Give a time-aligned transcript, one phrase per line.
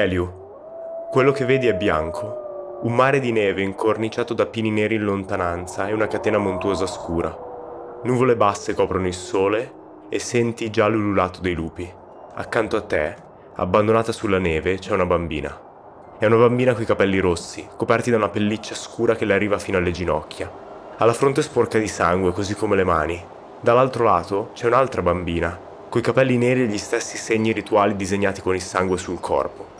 [0.00, 0.32] Eliu,
[1.10, 5.88] quello che vedi è bianco, un mare di neve incorniciato da pini neri in lontananza
[5.88, 7.36] e una catena montuosa scura.
[8.04, 9.72] Nuvole basse coprono il sole
[10.08, 11.92] e senti già l'ululato dei lupi.
[12.34, 13.16] Accanto a te,
[13.56, 15.58] abbandonata sulla neve, c'è una bambina.
[16.16, 19.78] È una bambina coi capelli rossi, coperti da una pelliccia scura che le arriva fino
[19.78, 20.48] alle ginocchia.
[20.96, 23.20] Ha la fronte sporca di sangue, così come le mani.
[23.60, 25.58] Dall'altro lato c'è un'altra bambina,
[25.88, 29.77] coi capelli neri e gli stessi segni rituali disegnati con il sangue sul corpo.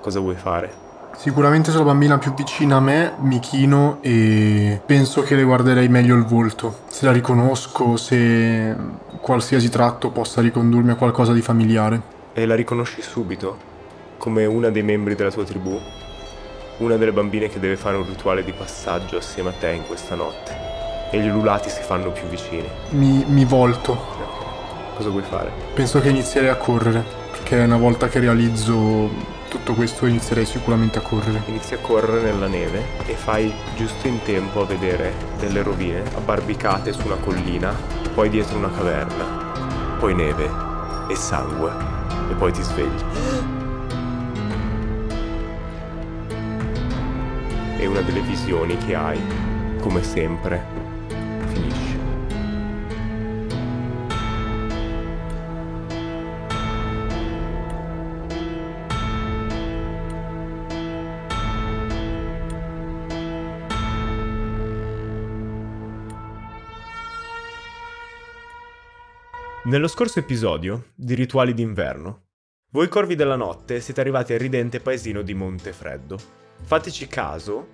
[0.00, 0.88] Cosa vuoi fare?
[1.14, 5.88] Sicuramente se la bambina più vicina a me mi chino e penso che le guarderei
[5.88, 6.78] meglio il volto.
[6.88, 8.74] Se la riconosco, se
[9.20, 12.00] qualsiasi tratto possa ricondurmi a qualcosa di familiare.
[12.32, 13.68] E la riconosci subito?
[14.16, 15.78] Come una dei membri della tua tribù?
[16.78, 20.14] Una delle bambine che deve fare un rituale di passaggio assieme a te in questa
[20.14, 20.56] notte.
[21.10, 22.68] E gli ululati si fanno più vicini.
[22.90, 23.98] Mi, mi volto.
[24.96, 25.50] Cosa vuoi fare?
[25.74, 31.00] Penso che inizierei a correre, perché una volta che realizzo tutto questo inizierei sicuramente a
[31.00, 31.42] correre.
[31.46, 36.92] Inizi a correre nella neve e fai giusto in tempo a vedere delle rovine abbarbicate
[36.92, 37.74] su una collina,
[38.14, 40.48] poi dietro una caverna, poi neve
[41.08, 41.72] e sangue
[42.30, 43.02] e poi ti svegli.
[47.76, 49.20] E una delle visioni che hai,
[49.80, 50.62] come sempre,
[51.48, 51.99] finisce.
[69.70, 72.22] Nello scorso episodio di Rituali d'inverno,
[72.72, 76.18] voi corvi della notte siete arrivati al ridente paesino di Montefreddo.
[76.64, 77.68] Fateci caso,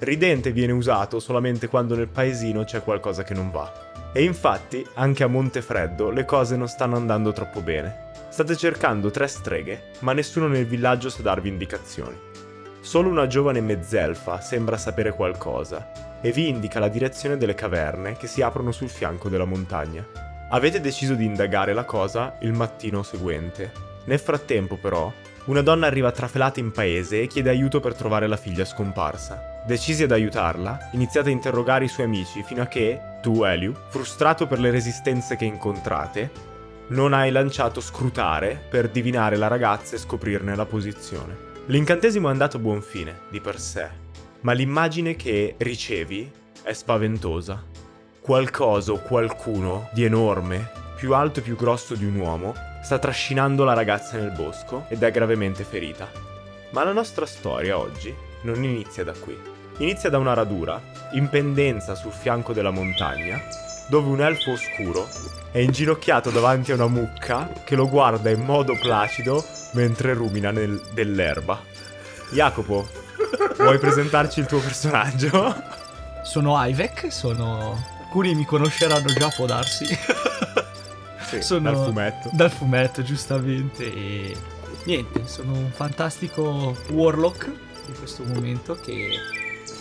[0.00, 4.10] ridente viene usato solamente quando nel paesino c'è qualcosa che non va.
[4.12, 8.10] E infatti, anche a Montefreddo le cose non stanno andando troppo bene.
[8.28, 12.18] State cercando tre streghe, ma nessuno nel villaggio sa darvi indicazioni.
[12.80, 18.26] Solo una giovane mezzelfa sembra sapere qualcosa e vi indica la direzione delle caverne che
[18.26, 20.34] si aprono sul fianco della montagna.
[20.48, 23.72] Avete deciso di indagare la cosa il mattino seguente.
[24.04, 25.12] Nel frattempo, però,
[25.46, 29.62] una donna arriva trafelata in paese e chiede aiuto per trovare la figlia scomparsa.
[29.66, 34.46] Decisi ad aiutarla, iniziate a interrogare i suoi amici fino a che, tu, Eliu, frustrato
[34.46, 36.30] per le resistenze che incontrate,
[36.88, 41.36] non hai lanciato scrutare per divinare la ragazza e scoprirne la posizione.
[41.66, 43.88] L'incantesimo è andato a buon fine, di per sé,
[44.42, 46.30] ma l'immagine che ricevi
[46.62, 47.74] è spaventosa
[48.26, 53.62] qualcosa o qualcuno di enorme, più alto e più grosso di un uomo, sta trascinando
[53.62, 56.10] la ragazza nel bosco ed è gravemente ferita.
[56.70, 59.38] Ma la nostra storia oggi non inizia da qui.
[59.78, 60.82] Inizia da una radura,
[61.12, 63.40] in pendenza sul fianco della montagna,
[63.86, 65.06] dove un elfo oscuro
[65.52, 69.44] è inginocchiato davanti a una mucca che lo guarda in modo placido
[69.74, 71.60] mentre rumina nel, dell'erba.
[72.32, 72.88] Jacopo,
[73.56, 75.54] vuoi presentarci il tuo personaggio?
[76.24, 79.84] Sono Ivek, sono alcuni mi conosceranno già, può darsi.
[81.26, 82.30] Sì, sono dal fumetto.
[82.32, 83.92] Dal fumetto, giustamente.
[83.92, 84.36] E
[84.84, 87.50] niente, sono un fantastico warlock
[87.88, 89.08] in questo momento che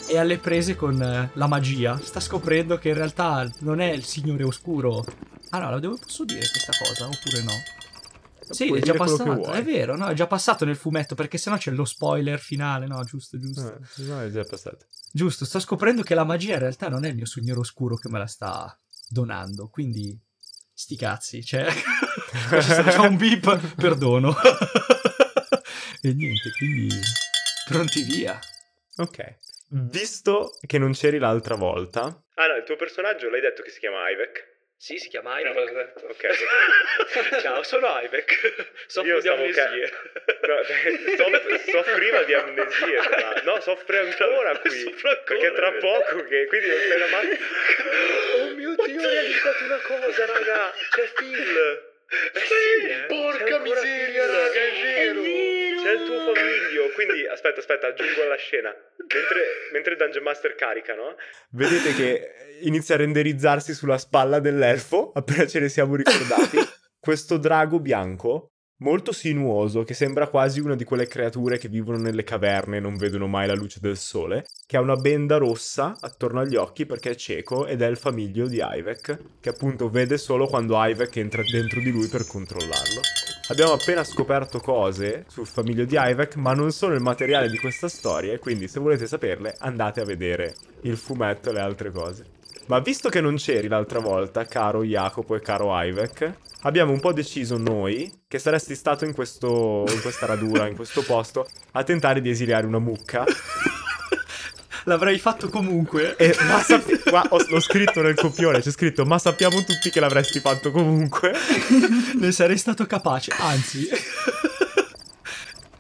[0.08, 2.00] è alle prese con eh, la magia.
[2.02, 5.06] Sta scoprendo che in realtà non è il signore oscuro.
[5.52, 7.84] Ah no, la devo, posso dire questa cosa oppure no?
[8.50, 9.51] Sì, è già passato.
[9.51, 10.07] È vero, no?
[10.07, 12.88] È già passato nel fumetto perché sennò c'è lo spoiler finale.
[12.88, 13.75] No, giusto, giusto.
[13.75, 14.85] Eh, no, è già passato.
[15.11, 18.09] Giusto, sto scoprendo che la magia in realtà non è il mio signore oscuro che
[18.09, 19.69] me la sta donando.
[19.69, 20.17] Quindi,
[20.73, 21.67] sti cazzi, cioè.
[22.50, 24.35] c'è un beep, perdono.
[26.01, 26.95] e niente, quindi.
[27.67, 28.39] Pronti via.
[28.97, 29.38] Ok.
[29.69, 32.01] Visto che non c'eri l'altra volta.
[32.35, 34.55] Ah no, il tuo personaggio l'hai detto che si chiama Ivek.
[34.78, 35.94] Sì, si chiama Ivek.
[36.03, 37.40] ok.
[37.41, 38.75] Ciao, sono Ivek.
[38.88, 39.90] Soffro di amnesie.
[39.90, 40.63] Ca- no,
[41.18, 43.41] soff- soffriva di amnesie, tra...
[43.44, 44.81] No, soffre ancora qui.
[44.86, 46.46] Ancora, perché tra poco che...
[46.47, 47.40] Quindi non sei la madre...
[48.36, 50.74] Oh mio Dio, ho realizzato una cosa, raga.
[50.92, 51.94] C'è Phil.
[52.08, 53.06] Eh sì, eh.
[53.08, 55.22] porca miseria, raga, è vero.
[55.82, 58.69] C'è il tuo famiglio, quindi aspetta, aspetta, aggiungo alla scena.
[58.69, 59.42] Mentre,
[59.72, 61.16] mentre Dungeon Master carica, no?
[61.52, 62.31] Vedete che
[62.62, 66.57] inizia a renderizzarsi sulla spalla dell'elfo, appena ce ne siamo ricordati.
[67.00, 72.24] Questo drago bianco molto sinuoso, che sembra quasi una di quelle creature che vivono nelle
[72.24, 76.42] caverne e non vedono mai la luce del sole, che ha una benda rossa attorno
[76.42, 80.48] agli occhi perché è cieco ed è il famiglio di Ivek, che appunto vede solo
[80.48, 83.01] quando Ivek entra dentro di lui per controllarlo.
[83.48, 87.88] Abbiamo appena scoperto cose sul famiglio di Ivek, ma non sono il materiale di questa
[87.88, 92.35] storia, quindi se volete saperle andate a vedere il fumetto e le altre cose.
[92.67, 97.13] Ma visto che non c'eri l'altra volta, caro Jacopo e caro Ivek, abbiamo un po'
[97.13, 102.21] deciso noi che saresti stato in, questo, in questa radura, in questo posto, a tentare
[102.21, 103.23] di esiliare una mucca.
[104.85, 106.15] L'avrei fatto comunque.
[106.15, 110.00] E, ma sappi- qua ho- l'ho scritto nel copione, c'è scritto, ma sappiamo tutti che
[110.00, 111.33] l'avresti fatto comunque.
[112.19, 113.31] ne sarei stato capace.
[113.38, 113.88] Anzi,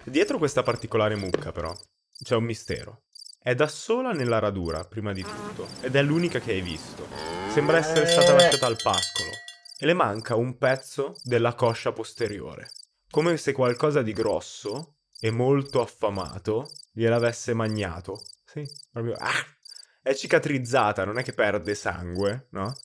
[0.03, 1.75] Dietro questa particolare mucca, però,
[2.23, 3.01] c'è un mistero.
[3.45, 7.07] È da sola nella radura, prima di tutto, ed è l'unica che hai visto.
[7.51, 9.29] Sembra essere stata lasciata al pascolo,
[9.77, 12.71] e le manca un pezzo della coscia posteriore.
[13.07, 18.19] Come se qualcosa di grosso e molto affamato gliel'avesse magnato.
[18.45, 19.13] Sì, proprio...
[19.19, 19.45] Ah!
[20.01, 22.75] È cicatrizzata, non è che perde sangue, no?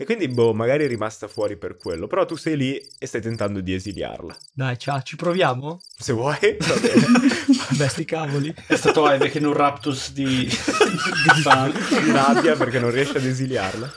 [0.00, 2.06] E quindi, boh, magari è rimasta fuori per quello.
[2.06, 4.34] Però tu sei lì e stai tentando di esiliarla.
[4.54, 5.78] dai, ciao, ci proviamo?
[5.94, 7.06] Se vuoi, va bene.
[7.68, 8.54] Vabbè, sti cavoli.
[8.66, 10.48] È stato Ivek in un raptus di...
[10.48, 11.70] di fan.
[11.70, 13.92] di rabbia perché non riesce ad esiliarla.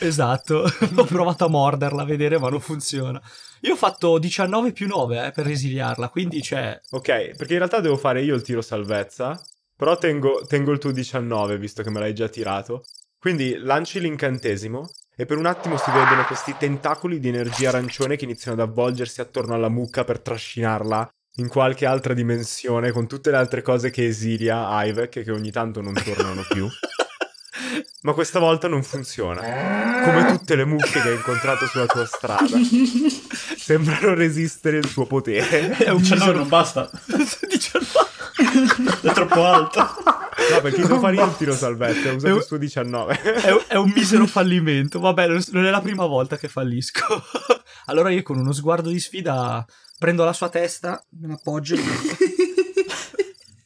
[0.00, 0.64] Esatto,
[0.96, 3.22] ho provato a morderla a vedere, ma non funziona.
[3.60, 6.80] Io ho fatto 19 più 9 eh, per esiliarla, quindi c'è.
[6.90, 9.40] Ok, perché in realtà devo fare io il tiro salvezza.
[9.76, 12.82] Però tengo, tengo il tuo 19, visto che me l'hai già tirato.
[13.20, 14.88] Quindi lanci l'incantesimo.
[15.16, 19.20] E per un attimo si vedono questi tentacoli di energia arancione che iniziano ad avvolgersi
[19.20, 24.06] attorno alla mucca per trascinarla in qualche altra dimensione con tutte le altre cose che
[24.06, 26.66] esilia Ivek che ogni tanto non tornano più.
[28.02, 29.40] Ma questa volta non funziona.
[30.04, 32.44] Come tutte le mucche che hai incontrato sulla tua strada.
[33.64, 35.70] Sembrano resistere il suo potere.
[35.76, 36.32] È un 19 misero...
[36.38, 36.90] non basta.
[37.06, 37.86] 19.
[39.00, 39.80] È troppo alto.
[39.80, 43.20] No, perché io il tiro salvezza, ho usato È un- il suo 19.
[43.22, 45.00] È, un- è un misero fallimento.
[45.00, 47.24] Vabbè, non non è la prima volta che fallisco.
[47.86, 49.64] allora io con uno sguardo di sfida
[49.98, 51.74] prendo la sua testa, me la appoggio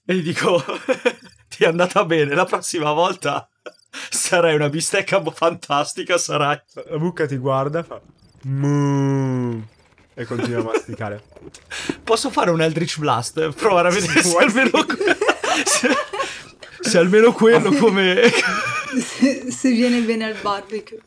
[0.04, 0.62] e gli dico:
[1.48, 3.48] Ti è andata bene, la prossima volta
[4.10, 6.60] sarai una bistecca fantastica, sarai.
[6.88, 8.00] La mucca ti guarda, fa...
[8.42, 9.60] "Mu",
[10.18, 11.22] E continua a masticare.
[12.02, 13.50] Posso fare un Eldritch Blast?
[13.50, 14.70] Provare a vedere Se se, almeno
[15.64, 15.88] se,
[16.80, 18.28] se almeno quello come...
[19.00, 20.98] se, se viene bene al barbecue.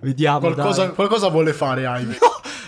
[0.00, 0.94] Vediamo, Qualcosa, dai.
[0.94, 2.16] qualcosa vuole fare Ivy.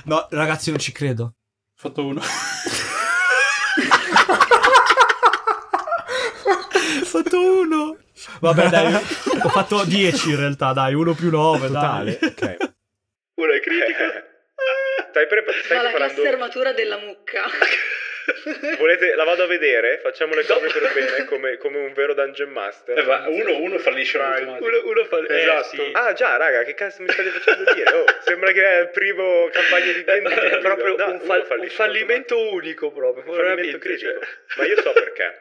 [0.05, 1.23] No, ragazzi, non ci credo.
[1.25, 1.33] Ho
[1.75, 2.21] fatto uno.
[2.21, 2.23] Ho
[7.05, 7.97] fatto uno.
[8.41, 12.19] Vabbè, dai, ho fatto 10 in realtà, dai, uno più 9, Totale?
[12.21, 12.29] dai.
[12.31, 12.57] Ok.
[13.37, 14.35] Uno è critico.
[15.17, 17.45] Stai, pre- Ma la classe armatura della mucca.
[18.77, 19.99] Volete, la vado a vedere?
[20.03, 22.99] Facciamo le cose per bene come, come un vero Dungeon Master.
[22.99, 25.25] Eh, ma uno, uno fallisce uno, uno fa...
[25.27, 25.77] Esatto.
[25.77, 25.91] Eh, sì.
[25.95, 27.91] Ah già, raga, che cazzo mi state facendo dire?
[27.93, 30.27] Oh, sembra che è il primo campagna di D&D.
[30.53, 33.25] è proprio No, un, fall- un fallimento unico proprio.
[33.27, 34.11] Un fallimento critico.
[34.11, 34.19] cioè.
[34.59, 35.41] Ma io so perché.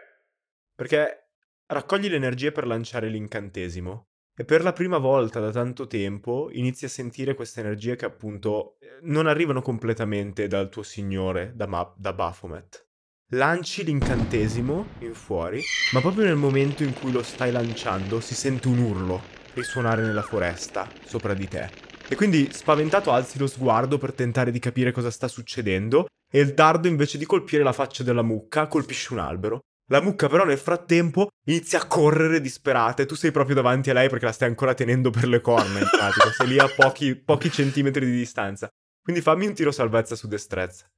[0.74, 1.28] Perché
[1.68, 6.86] raccogli le energie per lanciare l'incantesimo e per la prima volta da tanto tempo inizi
[6.86, 11.94] a sentire queste energie che appunto eh, non arrivano completamente dal tuo signore, da, Ma-
[11.96, 12.86] da Baphomet.
[13.30, 15.62] Lanci l'incantesimo in fuori,
[15.94, 19.22] ma proprio nel momento in cui lo stai lanciando si sente un urlo
[19.54, 21.70] risuonare nella foresta sopra di te.
[22.08, 26.54] E quindi spaventato alzi lo sguardo per tentare di capire cosa sta succedendo e il
[26.54, 29.62] dardo invece di colpire la faccia della mucca colpisce un albero.
[29.90, 33.94] La mucca però nel frattempo inizia a correre disperata e tu sei proprio davanti a
[33.94, 37.16] lei perché la stai ancora tenendo per le corna in pratica, sei lì a pochi,
[37.16, 38.68] pochi centimetri di distanza.
[39.00, 40.90] Quindi fammi un tiro salvezza su destrezza.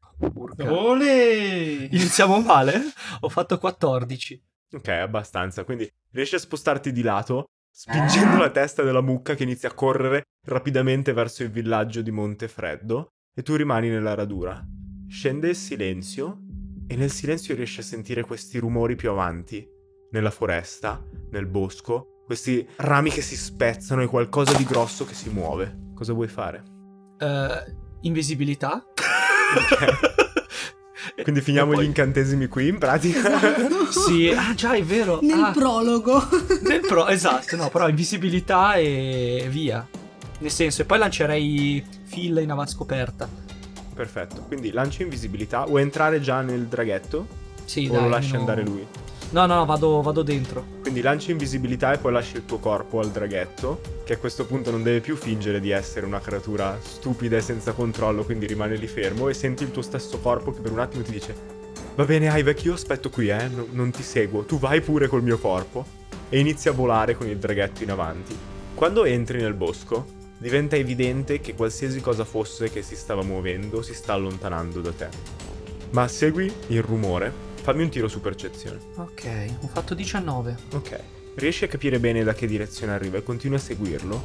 [0.70, 1.90] Ole!
[1.92, 2.82] Iniziamo male?
[3.20, 4.42] Ho fatto 14.
[4.72, 5.66] Ok, abbastanza.
[5.66, 10.24] Quindi riesci a spostarti di lato, spingendo la testa della mucca che inizia a correre
[10.46, 14.66] rapidamente verso il villaggio di Montefreddo e tu rimani nella radura.
[15.10, 16.47] Scende il silenzio
[16.88, 19.68] e nel silenzio riesci a sentire questi rumori più avanti,
[20.12, 25.30] nella foresta, nel bosco, questi rami che si spezzano e qualcosa di grosso che si
[25.30, 25.92] muove.
[25.94, 26.64] Cosa vuoi fare?
[27.18, 28.84] Eh, invisibilità?
[31.24, 33.66] Quindi finiamo poi- gli incantesimi qui in pratica.
[33.90, 35.20] Sì, ah già, è vero.
[35.22, 36.22] Nel Ah, prologo.
[36.64, 39.88] nel pro- esatto, no, però invisibilità e via.
[40.40, 43.28] Nel senso, e poi lancerei Phil in avanscoperta.
[43.98, 44.44] Perfetto.
[44.44, 45.66] Quindi lancio invisibilità.
[45.66, 47.26] Vuoi entrare già nel draghetto?
[47.66, 48.88] Sì, o dai, lo lasci almeno- andare lui?
[49.32, 50.64] No, no, no, vado, vado dentro.
[50.82, 54.72] Quindi lanci invisibilità e poi lasci il tuo corpo al draghetto, che a questo punto
[54.72, 58.88] non deve più fingere di essere una creatura stupida e senza controllo, quindi rimane lì
[58.88, 61.36] fermo e senti il tuo stesso corpo che per un attimo ti dice
[61.96, 65.24] Va bene Ivek, io aspetto qui, eh, no- non ti seguo, tu vai pure col
[65.24, 65.84] mio corpo.
[66.30, 68.38] E inizi a volare con il draghetto in avanti.
[68.76, 70.06] Quando entri nel bosco,
[70.38, 75.10] diventa evidente che qualsiasi cosa fosse che si stava muovendo si sta allontanando da te.
[75.92, 78.80] Ma segui il rumore, fammi un tiro su percezione.
[78.96, 79.26] Ok,
[79.62, 80.58] ho fatto 19.
[80.74, 81.00] Ok.
[81.36, 84.24] riesci a capire bene da che direzione arriva e continui a seguirlo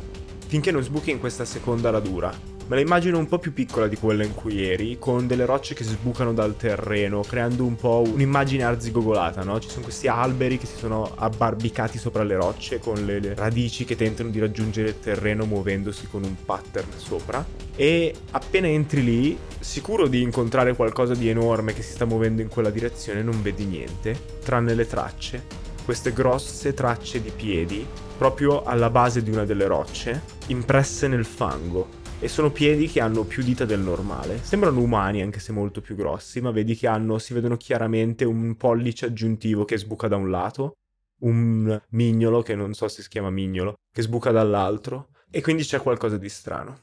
[0.53, 2.31] finché non sbuchi in questa seconda radura.
[2.67, 5.73] Me la immagino un po' più piccola di quella in cui eri, con delle rocce
[5.73, 9.59] che sbucano dal terreno, creando un po' un'immagine arzigogolata, no?
[9.59, 13.87] Ci sono questi alberi che si sono abbarbicati sopra le rocce con le, le radici
[13.87, 17.43] che tentano di raggiungere il terreno muovendosi con un pattern sopra.
[17.75, 22.49] E appena entri lì, sicuro di incontrare qualcosa di enorme che si sta muovendo in
[22.49, 25.62] quella direzione, non vedi niente, tranne le tracce.
[25.85, 27.87] Queste grosse tracce di piedi
[28.17, 33.25] proprio alla base di una delle rocce, impresse nel fango e sono piedi che hanno
[33.25, 34.39] più dita del normale.
[34.45, 38.57] Sembrano umani anche se molto più grossi, ma vedi che hanno, si vedono chiaramente un
[38.57, 40.77] pollice aggiuntivo che sbuca da un lato,
[41.23, 45.81] un mignolo che non so se si chiama mignolo, che sbuca dall'altro e quindi c'è
[45.81, 46.79] qualcosa di strano.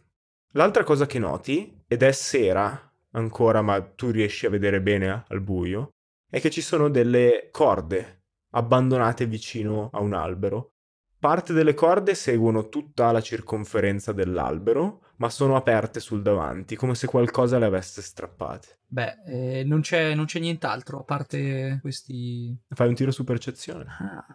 [0.53, 5.39] L'altra cosa che noti, ed è sera ancora, ma tu riesci a vedere bene al
[5.39, 5.91] buio,
[6.29, 8.18] è che ci sono delle corde
[8.51, 10.73] abbandonate vicino a un albero
[11.19, 17.07] Parte delle corde seguono tutta la circonferenza dell'albero, ma sono aperte sul davanti, come se
[17.07, 18.79] qualcosa le avesse strappate.
[18.87, 22.57] Beh, eh, non, c'è, non, c'è, nient'altro a parte questi.
[22.69, 23.85] Fai un tiro su percezione.
[23.99, 24.25] Ah,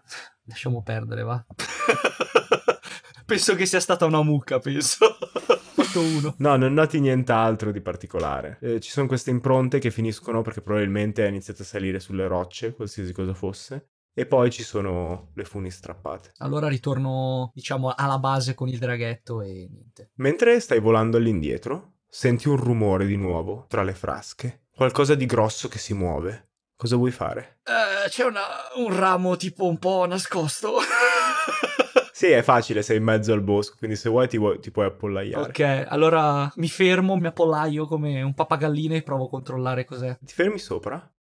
[0.44, 1.42] lasciamo perdere, va.
[3.25, 5.06] penso che sia stata una mucca, penso.
[5.75, 6.35] Fatto uno.
[6.37, 8.59] No, non noti nient'altro di particolare.
[8.61, 12.75] Eh, ci sono queste impronte che finiscono perché probabilmente ha iniziato a salire sulle rocce,
[12.75, 13.88] qualsiasi cosa fosse.
[14.16, 16.35] E poi ci sono le funi strappate.
[16.38, 20.11] Allora ritorno, diciamo, alla base con il draghetto e niente.
[20.14, 24.66] Mentre stai volando all'indietro, senti un rumore di nuovo tra le frasche.
[24.73, 26.50] Qualcosa di grosso che si muove.
[26.76, 27.59] Cosa vuoi fare?
[27.64, 28.42] Uh, c'è una,
[28.76, 30.76] un ramo tipo un po' nascosto.
[32.16, 34.87] Sì, è facile, sei in mezzo al bosco, quindi se vuoi ti, vuoi, ti, puoi
[34.87, 35.49] appollaiare.
[35.49, 40.16] Ok, allora mi fermo, mi appollaio come un pappagallino e provo a controllare cos'è.
[40.21, 41.13] Ti fermi sopra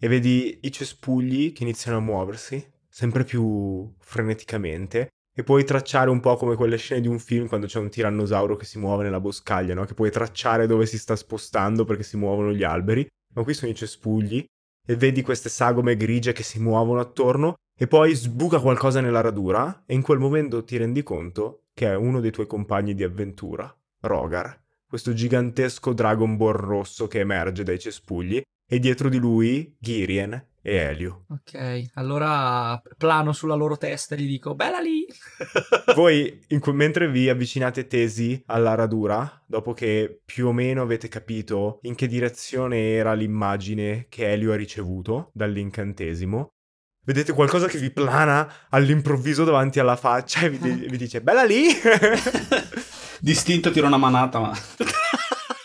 [0.00, 6.20] e vedi i cespugli che iniziano a muoversi sempre più freneticamente e puoi tracciare un
[6.20, 9.20] po' come quelle scene di un film quando c'è un tirannosauro che si muove nella
[9.20, 9.84] boscaglia, no?
[9.84, 13.06] Che puoi tracciare dove si sta spostando perché si muovono gli alberi.
[13.34, 14.44] Ma qui sono i cespugli
[14.84, 19.84] e vedi queste sagome grigie che si muovono attorno e poi sbuca qualcosa nella radura
[19.86, 23.72] e in quel momento ti rendi conto che è uno dei tuoi compagni di avventura,
[24.00, 30.46] Rogar, questo gigantesco Dragon Ball rosso che emerge dai cespugli e dietro di lui Girien
[30.60, 31.24] e Elio.
[31.28, 35.06] Ok, allora plano sulla loro testa e gli dico bella lì!
[35.96, 41.78] Voi, que- mentre vi avvicinate tesi alla radura, dopo che più o meno avete capito
[41.82, 46.48] in che direzione era l'immagine che Elio ha ricevuto dall'incantesimo,
[47.06, 50.58] vedete qualcosa che vi plana all'improvviso davanti alla faccia e vi,
[50.88, 51.68] vi dice bella lì!
[53.20, 54.52] Distinto tiro una manata, ma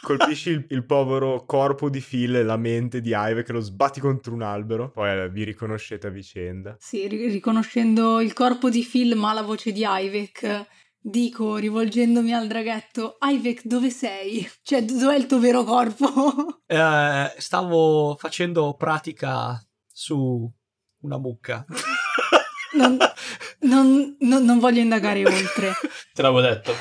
[0.04, 4.00] colpisci il, il, povero corpo di Phil e la mente di Ive che lo sbatti
[4.00, 6.76] contro un albero, poi eh, vi riconoscete a vicenda.
[6.78, 10.68] Sì, ri- riconoscendo il corpo di Phil ma la voce di Ivek,
[11.00, 14.48] dico rivolgendomi al draghetto, Ivek dove sei?
[14.62, 16.62] Cioè dov'è il tuo vero corpo?
[16.74, 20.52] Eh, stavo facendo pratica su
[21.02, 21.64] una mucca.
[22.74, 22.98] non,
[23.60, 25.74] non, non, non voglio indagare oltre.
[26.14, 26.74] Te l'avevo detto.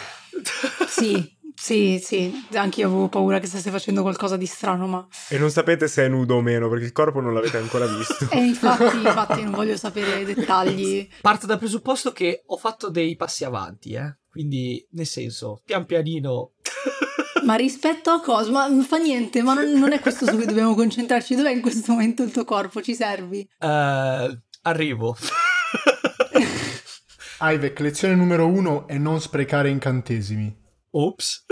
[0.89, 5.07] Sì, sì, sì, anche io avevo paura che stesse facendo qualcosa di strano, ma...
[5.29, 8.27] E non sapete se è nudo o meno, perché il corpo non l'avete ancora visto.
[8.35, 11.09] e infatti, infatti non voglio sapere i dettagli.
[11.21, 14.17] Parto dal presupposto che ho fatto dei passi avanti, eh.
[14.29, 16.55] Quindi, nel senso, pian pianino...
[17.47, 18.51] ma rispetto a cosa?
[18.51, 21.37] Ma non fa niente, ma non, non, è questo su cui dobbiamo concentrarci.
[21.37, 22.83] Dov'è in questo momento il tuo corpo?
[22.83, 23.49] Ci servi?
[23.61, 25.17] Uh, arrivo.
[27.41, 30.62] Ivek, lezione numero uno è non sprecare incantesimi.
[30.93, 31.47] Ops.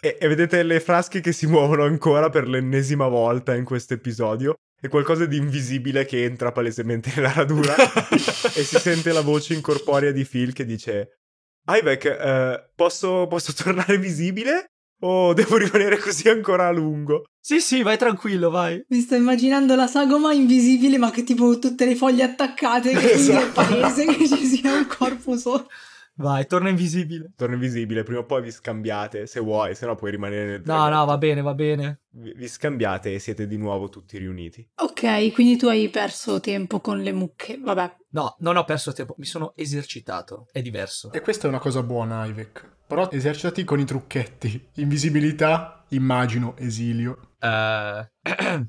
[0.00, 4.56] e, e, vedete le frasche che si muovono ancora per l'ennesima volta in questo episodio.
[4.82, 7.74] E qualcosa di invisibile che entra palesemente nella radura
[8.54, 11.18] e si sente la voce incorporea di Phil che dice
[11.66, 14.70] Ivek, eh, posso, posso tornare visibile?
[15.02, 17.24] O devo rimanere così ancora a lungo?
[17.40, 18.82] Sì, sì, vai tranquillo, vai.
[18.88, 23.46] Mi sto immaginando la sagoma invisibile, ma che tipo tutte le foglie attaccate, che esatto.
[23.46, 25.68] è palese che ci sia un corpo solo.
[26.14, 27.32] Vai, torna invisibile.
[27.36, 30.88] Torna invisibile, prima o poi vi scambiate, se vuoi, se no puoi rimanere nel No,
[30.88, 32.00] no, va bene, va bene.
[32.10, 34.68] Vi, vi, scambiate e siete di nuovo tutti riuniti.
[34.76, 37.96] Ok, quindi tu hai perso tempo con le mucche, vabbè.
[38.10, 41.10] No, non ho perso tempo, mi sono esercitato, è diverso.
[41.12, 42.78] E questa è una cosa buona, Ivek.
[42.86, 44.68] Però esercitati con i trucchetti.
[44.74, 47.36] Invisibilità, immagino, esilio.
[47.40, 48.04] Uh...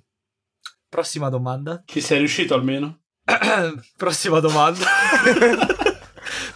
[0.87, 1.83] Prossima domanda.
[1.85, 2.99] Ci sei riuscito almeno?
[3.95, 4.85] Prossima domanda.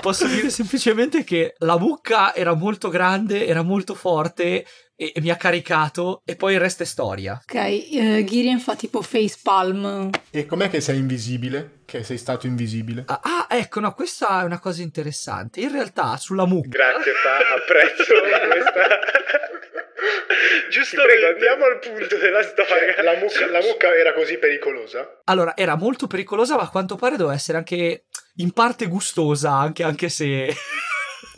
[0.05, 4.63] Posso dire semplicemente che la mucca era molto grande, era molto forte,
[4.95, 7.33] e, e mi ha caricato e poi il resto è storia.
[7.41, 10.11] Ok, eh, Girian fa tipo facepalm.
[10.29, 11.79] E com'è che sei invisibile?
[11.85, 13.03] Che sei stato invisibile?
[13.07, 15.61] Ah, ah, ecco, no, questa è una cosa interessante.
[15.61, 18.13] In realtà sulla mucca Grazie, fa, apprezzo
[18.47, 19.63] questa.
[20.71, 23.01] Giusto, prego, andiamo al punto della storia.
[23.03, 25.21] La mucca, la mucca era così pericolosa?
[25.25, 28.05] Allora, era molto pericolosa, ma a quanto pare doveva essere anche
[28.37, 30.53] in parte gustosa, anche, anche se...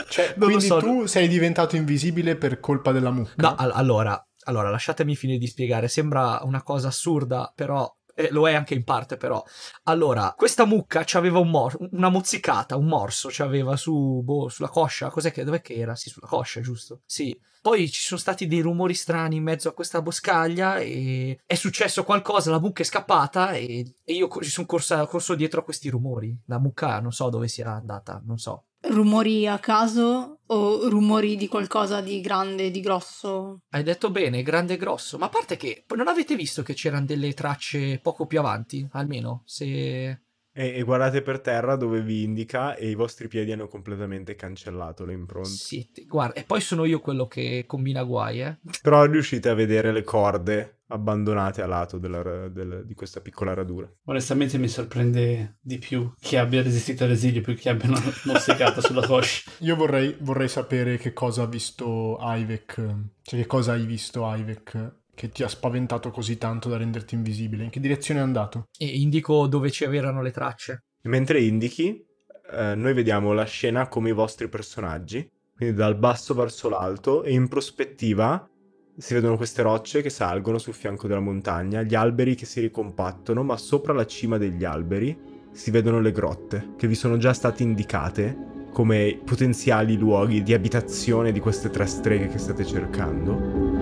[0.09, 0.77] Cioè, Non quindi so.
[0.77, 3.33] tu sei diventato invisibile per colpa della mucca?
[3.37, 5.87] No, al- allora, allora, lasciatemi finire di spiegare.
[5.87, 9.43] Sembra una cosa assurda, però eh, lo è anche in parte, però.
[9.83, 15.09] Allora, questa mucca c'aveva un mor- una mozzicata, un morso, c'aveva su, boh, sulla coscia.
[15.09, 15.95] Cos'è che, dov'è che era?
[15.95, 17.01] Sì, sulla coscia, giusto?
[17.05, 17.37] Sì.
[17.67, 22.05] Poi ci sono stati dei rumori strani in mezzo a questa boscaglia e è successo
[22.05, 25.89] qualcosa, la mucca è scappata e, e io ci sono corsa- corso dietro a questi
[25.89, 26.33] rumori.
[26.45, 28.67] La mucca non so dove sia andata, non so.
[28.79, 33.63] Rumori a caso o rumori di qualcosa di grande, di grosso?
[33.71, 35.17] Hai detto bene, grande e grosso.
[35.17, 38.87] Ma a parte che non avete visto che c'erano delle tracce poco più avanti?
[38.93, 40.21] Almeno se.
[40.59, 45.05] E, e guardate per terra dove vi indica e i vostri piedi hanno completamente cancellato
[45.05, 45.49] le impronte.
[45.49, 48.57] Sì, guarda, e poi sono io quello che combina guai, eh.
[48.81, 53.87] Però riuscite a vedere le corde abbandonate a lato della- del- di questa piccola radura.
[54.05, 59.51] Onestamente mi sorprende di più che abbia resistito all'esilio più che abbiano mozzicato sulla coscia.
[59.59, 62.73] Io vorrei, vorrei sapere che cosa ha visto Ivek,
[63.21, 67.63] cioè che cosa hai visto Ivek che ti ha spaventato così tanto da renderti invisibile.
[67.63, 68.67] In che direzione è andato?
[68.77, 70.83] E indico dove c'erano le tracce.
[71.05, 72.05] Mentre indichi,
[72.51, 77.33] eh, noi vediamo la scena come i vostri personaggi, quindi dal basso verso l'alto, e
[77.33, 78.47] in prospettiva
[78.95, 83.41] si vedono queste rocce che salgono sul fianco della montagna, gli alberi che si ricompattano,
[83.41, 85.17] ma sopra la cima degli alberi
[85.51, 91.31] si vedono le grotte, che vi sono già state indicate come potenziali luoghi di abitazione
[91.31, 93.76] di queste tre streghe che state cercando.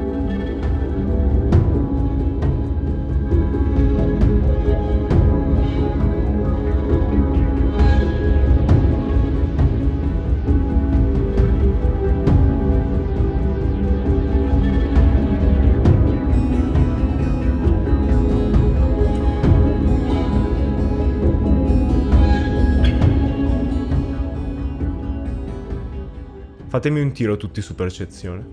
[26.75, 28.45] Fatemi un tiro tutti su percezione.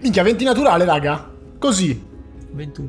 [0.00, 1.32] Minchia, 20 naturale, raga.
[1.58, 1.98] Così.
[2.50, 2.88] 21.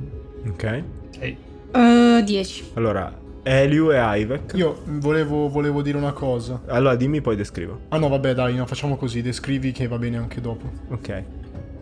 [0.49, 0.83] Ok?
[1.05, 1.35] Ok.
[1.71, 2.71] Eh, 10.
[2.73, 4.51] Allora, Eliu e Ivek.
[4.55, 6.61] Io volevo, volevo dire una cosa.
[6.65, 7.83] Allora dimmi poi descrivo.
[7.87, 9.21] Ah no, vabbè, dai, no, facciamo così.
[9.21, 10.69] Descrivi che va bene anche dopo.
[10.89, 11.23] Ok.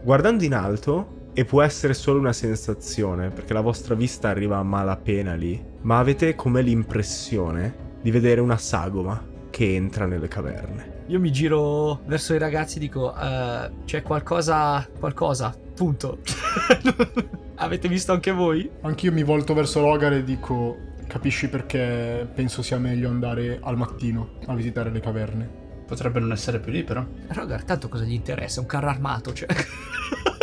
[0.03, 4.63] Guardando in alto, e può essere solo una sensazione, perché la vostra vista arriva a
[4.63, 10.96] malapena lì, ma avete come l'impressione di vedere una sagoma che entra nelle caverne.
[11.07, 14.87] Io mi giro verso i ragazzi e dico: eh, c'è qualcosa.
[14.99, 15.55] qualcosa.
[15.75, 16.19] Punto.
[17.55, 18.69] Avete visto anche voi?
[18.81, 24.31] Anch'io mi volto verso Rogar e dico: Capisci perché penso sia meglio andare al mattino
[24.47, 25.65] a visitare le caverne?
[25.87, 27.05] Potrebbe non essere più lì, però.
[27.27, 28.59] Raga, tanto cosa gli interessa?
[28.59, 29.47] È un carro armato, cioè.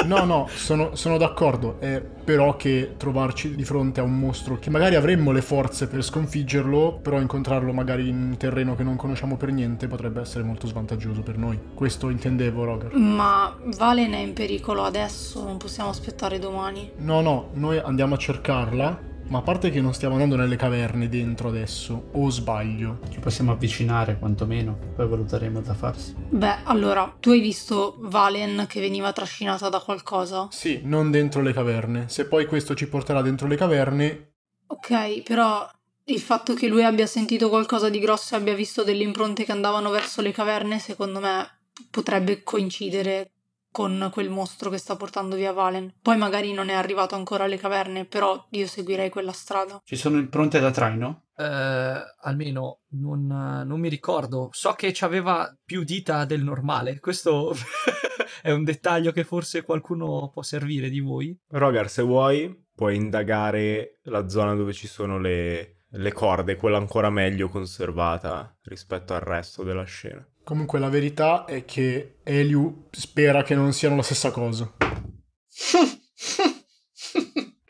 [0.05, 1.77] No, no, sono, sono d'accordo.
[1.79, 6.03] È però che trovarci di fronte a un mostro che magari avremmo le forze per
[6.03, 10.67] sconfiggerlo, però incontrarlo magari in un terreno che non conosciamo per niente potrebbe essere molto
[10.67, 11.59] svantaggioso per noi.
[11.75, 12.95] Questo intendevo, Rogar.
[12.95, 16.91] Ma Valen è in pericolo adesso, non possiamo aspettare domani.
[16.99, 19.13] No, no, noi andiamo a cercarla.
[19.27, 23.01] Ma a parte che non stiamo andando nelle caverne dentro adesso, o sbaglio?
[23.11, 26.15] Ci possiamo avvicinare quantomeno, poi valuteremo da farsi.
[26.17, 30.49] Beh, allora, tu hai visto Valen che veniva trascinata da qualcosa?
[30.51, 32.09] Sì, non dentro le caverne.
[32.09, 34.29] Se poi questo ci porterà dentro le caverne,
[34.67, 35.69] Ok, però
[36.05, 39.53] il fatto che lui abbia sentito qualcosa di grosso e abbia visto delle impronte che
[39.53, 41.61] andavano verso le caverne, secondo me
[41.91, 43.31] potrebbe coincidere
[43.75, 45.95] con quel mostro che sta portando via Valen.
[46.01, 49.83] Poi magari non è arrivato ancora alle caverne, però io seguirei quella strada.
[49.85, 51.25] Ci sono impronte da traino?
[51.37, 54.51] Eh, almeno non, non mi ricordo.
[54.53, 57.01] So che c'aveva più dita del normale.
[57.01, 57.53] Questo
[58.43, 61.37] è un dettaglio che forse qualcuno può servire di voi.
[61.49, 67.11] Rogar, se vuoi, puoi indagare la zona dove ci sono le, le corde, quella ancora
[67.11, 70.25] meglio conservata rispetto al resto della scena.
[70.45, 74.71] Comunque la verità è che Eliu spera che non siano la stessa cosa.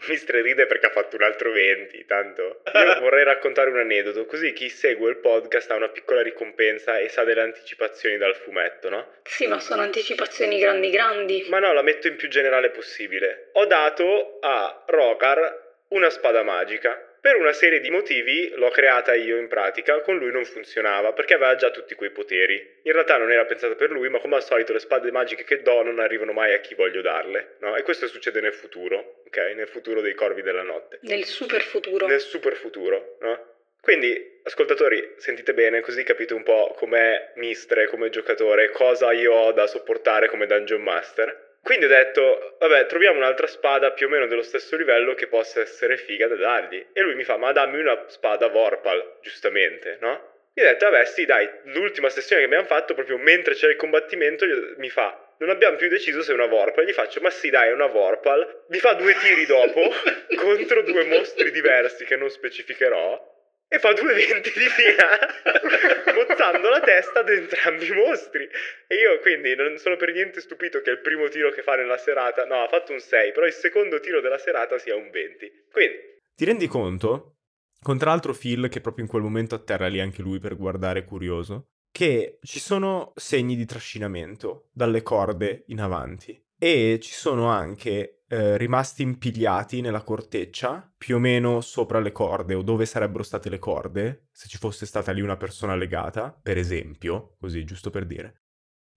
[0.07, 2.63] Mistre ride perché ha fatto un altro 20, tanto.
[2.75, 7.09] Io vorrei raccontare un aneddoto, così chi segue il podcast ha una piccola ricompensa e
[7.09, 9.15] sa delle anticipazioni dal fumetto, no?
[9.23, 11.47] Sì, ma sono anticipazioni grandi grandi.
[11.49, 13.49] Ma no, la metto in più generale possibile.
[13.53, 17.14] Ho dato a Rogar una spada magica.
[17.25, 21.33] Per una serie di motivi l'ho creata io in pratica, con lui non funzionava perché
[21.33, 22.81] aveva già tutti quei poteri.
[22.83, 25.63] In realtà non era pensata per lui, ma come al solito le spade magiche che
[25.63, 27.77] do non arrivano mai a chi voglio darle, no?
[27.77, 29.39] E questo succede nel futuro, ok?
[29.55, 30.99] Nel futuro dei corvi della notte.
[31.01, 32.07] Nel super futuro.
[32.07, 33.53] Nel super futuro, no?
[33.81, 39.53] Quindi, ascoltatori, sentite bene, così capite un po' com'è Mistre come giocatore, cosa io ho
[39.53, 41.54] da sopportare come Dungeon Master.
[41.65, 45.63] Quindi ho detto, vabbè, troviamo un'altra spada più o meno dello stesso livello che possa
[45.63, 46.89] essere figa da dargli.
[46.93, 50.33] E lui mi fa, ma dammi una spada Vorpal, giustamente, no?
[50.57, 53.79] Io ho detto, vabbè, sì, dai, l'ultima sessione che abbiamo fatto, proprio mentre c'era il
[53.79, 56.85] combattimento, gli- mi fa, non abbiamo più deciso se è una Vorpal.
[56.85, 58.65] Gli faccio, ma sì, dai, è una Vorpal.
[58.69, 59.91] Mi fa due tiri dopo,
[60.37, 63.34] contro due mostri diversi che non specificherò.
[63.75, 65.19] E fa due venti di fila,
[66.15, 68.49] mozzando la testa ad entrambi i mostri.
[68.87, 71.99] E io quindi non sono per niente stupito che il primo tiro che fa nella
[71.99, 75.67] serata, no, ha fatto un 6, però il secondo tiro della serata sia un 20.
[75.73, 75.97] Quindi...
[76.37, 77.39] Ti rendi conto?
[77.83, 81.05] Con tra l'altro Phil, che proprio in quel momento atterra lì anche lui per guardare
[81.05, 86.41] curioso, che ci sono segni di trascinamento dalle corde in avanti.
[86.59, 92.55] E ci sono anche eh, rimasti impigliati nella corteccia, più o meno sopra le corde
[92.55, 96.57] o dove sarebbero state le corde, se ci fosse stata lì una persona legata, per
[96.57, 98.43] esempio, così giusto per dire.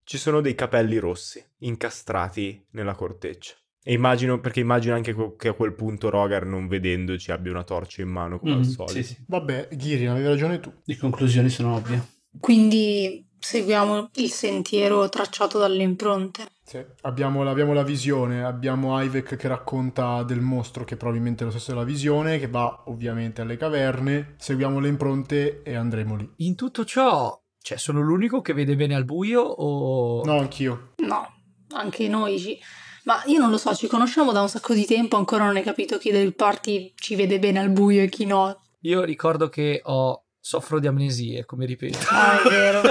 [0.02, 3.54] Ci sono dei capelli rossi incastrati nella corteccia.
[3.82, 8.02] E immagino, perché immagino anche che a quel punto Rogar, non vedendoci, abbia una torcia
[8.02, 8.92] in mano come Mm, al solito.
[8.94, 9.24] sì, sì.
[9.26, 10.72] Vabbè, Ghiri, avevi ragione tu.
[10.84, 12.02] Le conclusioni sono ovvie.
[12.40, 16.46] Quindi seguiamo il sentiero tracciato dalle impronte.
[16.68, 16.84] Sì.
[17.00, 21.50] Abbiamo, la- abbiamo la visione, abbiamo Ivek che racconta del mostro che probabilmente è lo
[21.50, 26.30] stesso della visione, che va ovviamente alle caverne, seguiamo le impronte e andremo lì.
[26.36, 30.22] In tutto ciò, cioè, sono l'unico che vede bene al buio o...
[30.26, 30.92] No, anch'io.
[30.98, 31.26] No,
[31.70, 32.58] anche noi ci...
[33.04, 35.62] Ma io non lo so, ci conosciamo da un sacco di tempo, ancora non hai
[35.62, 38.60] capito chi del party ci vede bene al buio e chi no.
[38.80, 40.26] Io ricordo che ho...
[40.38, 41.98] soffro di amnesie, come ripeto.
[42.10, 42.82] Ah, è vero.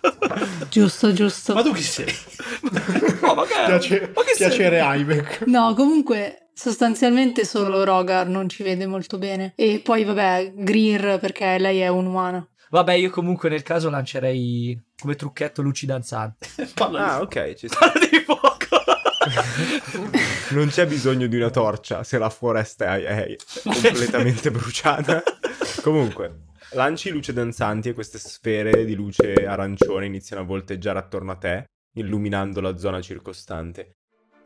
[0.68, 1.54] giusto, giusto.
[1.54, 2.12] Ma tu chi sei?
[3.36, 3.54] Ma che...
[3.66, 5.42] Piace- ma che piacere Ivek.
[5.46, 9.52] No, comunque sostanzialmente solo Rogar non ci vede molto bene.
[9.56, 12.46] E poi vabbè, Greer perché lei è un'umana.
[12.70, 16.48] Vabbè, io comunque nel caso lancerei come trucchetto luci danzanti.
[16.96, 17.92] Ah, ok, ci sta.
[18.10, 18.54] di fuoco!
[20.50, 25.22] Non c'è bisogno di una torcia se la foresta è, è completamente bruciata.
[25.82, 31.36] Comunque, lanci luce danzanti e queste sfere di luce arancione iniziano a volteggiare attorno a
[31.36, 31.64] te,
[31.96, 33.96] illuminando la zona circostante.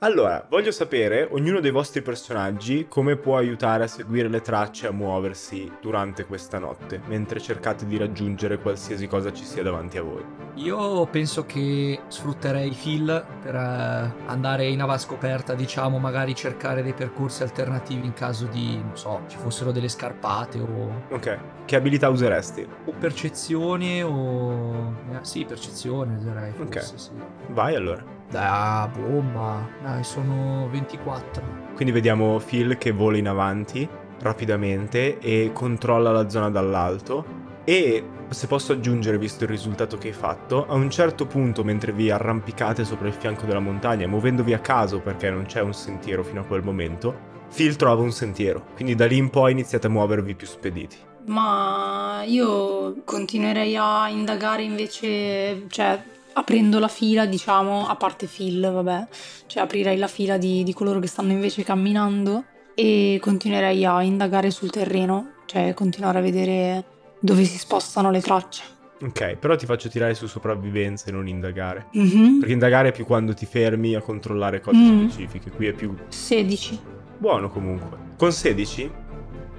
[0.03, 4.89] Allora, voglio sapere, ognuno dei vostri personaggi, come può aiutare a seguire le tracce e
[4.89, 10.03] a muoversi durante questa notte, mentre cercate di raggiungere qualsiasi cosa ci sia davanti a
[10.03, 10.25] voi.
[10.55, 17.43] Io penso che sfrutterei Phil per eh, andare in avanscoperta, diciamo, magari cercare dei percorsi
[17.43, 22.67] alternativi in caso di, non so, ci fossero delle scarpate o, Ok, che abilità useresti?
[22.87, 24.95] o percezione o...
[25.13, 26.99] eh, sì, percezione userei forse, Ok.
[26.99, 27.11] sì.
[27.49, 28.19] Vai allora.
[28.31, 31.43] Da bomba, dai, sono 24.
[31.75, 33.89] Quindi vediamo Phil che vola in avanti
[34.21, 37.39] rapidamente e controlla la zona dall'alto.
[37.65, 41.91] E se posso aggiungere, visto il risultato che hai fatto, a un certo punto, mentre
[41.91, 46.23] vi arrampicate sopra il fianco della montagna, muovendovi a caso perché non c'è un sentiero
[46.23, 48.65] fino a quel momento, Phil trova un sentiero.
[48.75, 50.97] Quindi da lì in poi iniziate a muovervi più spediti.
[51.27, 56.01] Ma io continuerei a indagare invece, cioè
[56.33, 59.07] aprendo la fila, diciamo, a parte Phil, vabbè,
[59.47, 64.51] cioè aprirei la fila di, di coloro che stanno invece camminando e continuerei a indagare
[64.51, 66.85] sul terreno, cioè continuare a vedere
[67.19, 68.63] dove si spostano le tracce.
[69.03, 71.87] Ok, però ti faccio tirare su sopravvivenza e non indagare.
[71.93, 72.39] Mhm.
[72.39, 75.09] Perché indagare è più quando ti fermi a controllare cose Mm.
[75.09, 76.79] specifiche, qui è più 16.
[77.17, 77.97] Buono comunque.
[78.17, 78.91] Con 16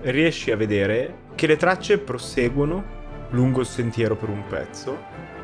[0.03, 2.99] riesci a vedere che le tracce proseguono
[3.31, 4.97] lungo il sentiero per un pezzo,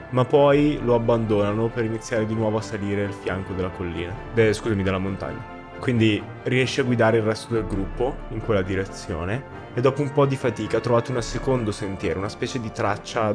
[0.10, 4.54] ma poi lo abbandonano per iniziare di nuovo a salire il fianco della collina, de-
[4.54, 5.56] scusami, della montagna.
[5.80, 10.26] Quindi riesci a guidare il resto del gruppo in quella direzione e dopo un po'
[10.26, 13.32] di fatica trovate un secondo sentiero, una specie di traccia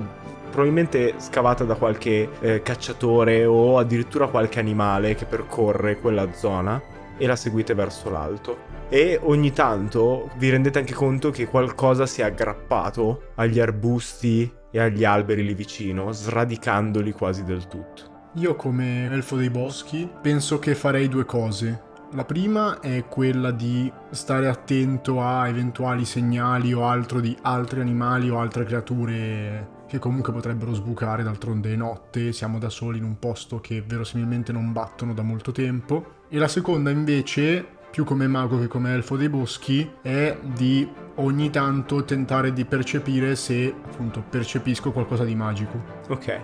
[0.51, 6.81] probabilmente scavata da qualche eh, cacciatore o addirittura qualche animale che percorre quella zona
[7.17, 8.71] e la seguite verso l'alto.
[8.89, 14.81] E ogni tanto vi rendete anche conto che qualcosa si è aggrappato agli arbusti e
[14.81, 18.31] agli alberi lì vicino, sradicandoli quasi del tutto.
[18.37, 21.91] Io come elfo dei boschi penso che farei due cose.
[22.15, 28.29] La prima è quella di stare attento a eventuali segnali o altro di altri animali
[28.31, 33.19] o altre creature che comunque potrebbero sbucare, d'altronde è notte, siamo da soli in un
[33.19, 36.21] posto che verosimilmente non battono da molto tempo.
[36.31, 41.51] E la seconda invece più come mago che come elfo dei boschi, è di ogni
[41.51, 45.79] tanto tentare di percepire se appunto percepisco qualcosa di magico.
[46.09, 46.41] Ok.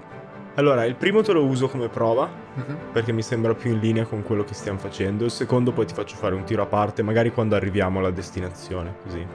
[0.56, 2.76] Allora, il primo te lo uso come prova, Mhm.
[2.92, 5.24] perché mi sembra più in linea con quello che stiamo facendo.
[5.24, 8.96] Il secondo poi ti faccio fare un tiro a parte, magari quando arriviamo alla destinazione,
[9.02, 9.26] così.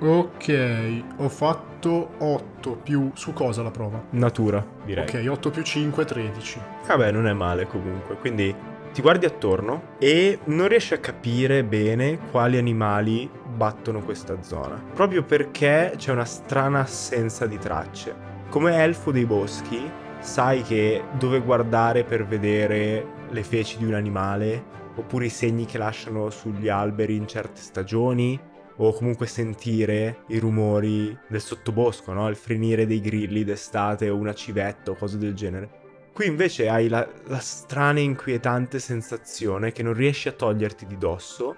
[0.00, 4.00] Ok, ho fatto 8 più su cosa la prova?
[4.10, 5.02] Natura, direi.
[5.08, 6.60] Ok, 8 più 5, 13.
[6.86, 8.14] Vabbè, non è male comunque.
[8.16, 8.54] Quindi
[8.92, 14.82] ti guardi attorno e non riesci a capire bene quali animali battono questa zona.
[14.94, 18.14] Proprio perché c'è una strana assenza di tracce.
[18.48, 24.76] Come elfo dei boschi, sai che dove guardare per vedere le feci di un animale,
[24.94, 28.40] oppure i segni che lasciano sugli alberi in certe stagioni,
[28.80, 32.28] o comunque sentire i rumori del sottobosco, no?
[32.28, 35.77] Il frenire dei grilli d'estate o una civetta o cose del genere.
[36.18, 40.98] Qui invece hai la, la strana e inquietante sensazione che non riesci a toglierti di
[40.98, 41.54] dosso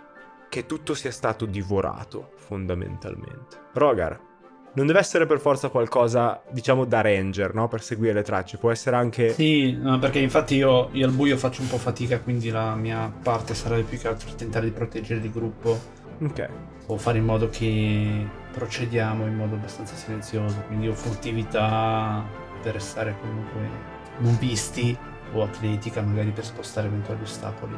[0.50, 3.56] che tutto sia stato divorato, fondamentalmente.
[3.72, 4.20] Rogar,
[4.74, 7.68] non deve essere per forza qualcosa, diciamo, da ranger, no?
[7.68, 9.32] Per seguire le tracce, può essere anche...
[9.32, 13.54] Sì, perché infatti io, io al buio faccio un po' fatica, quindi la mia parte
[13.54, 15.78] sarebbe più che altro tentare di proteggere il gruppo
[16.22, 16.48] Ok,
[16.84, 22.22] o fare in modo che procediamo in modo abbastanza silenzioso, quindi o furtività
[22.60, 23.89] per restare comunque
[24.20, 24.96] non visti
[25.32, 27.74] o atletica magari per spostare eventuali ostacoli.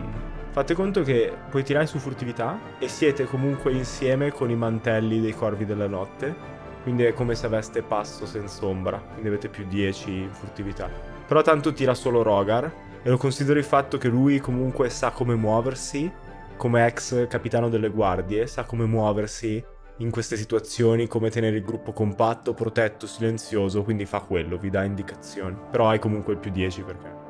[0.50, 5.34] fate conto che puoi tirare su furtività e siete comunque insieme con i mantelli dei
[5.34, 6.34] corvi della notte,
[6.82, 10.90] quindi è come se aveste passo senza ombra, quindi avete più 10 in furtività.
[11.26, 12.70] Però tanto tira solo Rogar
[13.02, 16.10] e lo considero il fatto che lui comunque sa come muoversi,
[16.56, 19.62] come ex capitano delle guardie, sa come muoversi
[20.02, 24.82] in queste situazioni, come tenere il gruppo compatto, protetto, silenzioso, quindi fa quello, vi dà
[24.84, 25.56] indicazioni.
[25.70, 27.20] Però hai comunque il più 10 perché...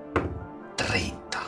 [0.74, 1.40] 30.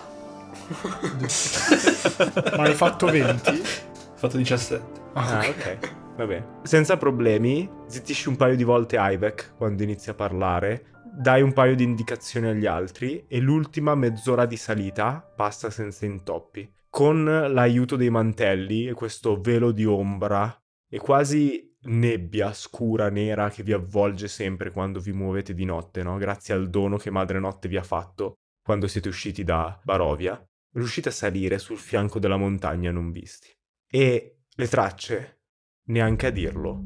[2.56, 3.50] Ma hai fatto 20?
[3.50, 5.02] Ho fatto 17.
[5.14, 5.78] Ah, ok.
[6.16, 6.44] Vabbè.
[6.62, 11.74] Senza problemi, zittisci un paio di volte Ivek quando inizia a parlare, dai un paio
[11.74, 16.70] di indicazioni agli altri e l'ultima mezz'ora di salita passa senza intoppi.
[16.90, 20.56] Con l'aiuto dei mantelli e questo velo di ombra
[20.94, 26.16] e quasi nebbia scura, nera che vi avvolge sempre quando vi muovete di notte, no?
[26.18, 30.40] Grazie al dono che Madre Notte vi ha fatto quando siete usciti da Barovia,
[30.74, 33.48] riuscite a salire sul fianco della montagna non visti.
[33.90, 35.40] E le tracce,
[35.88, 36.80] neanche a dirlo,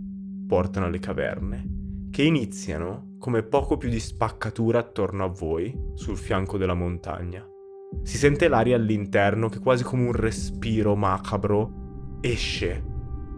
[0.46, 6.56] portano alle caverne, che iniziano come poco più di spaccatura attorno a voi, sul fianco
[6.56, 7.46] della montagna.
[8.04, 12.87] Si sente l'aria all'interno che quasi come un respiro macabro esce.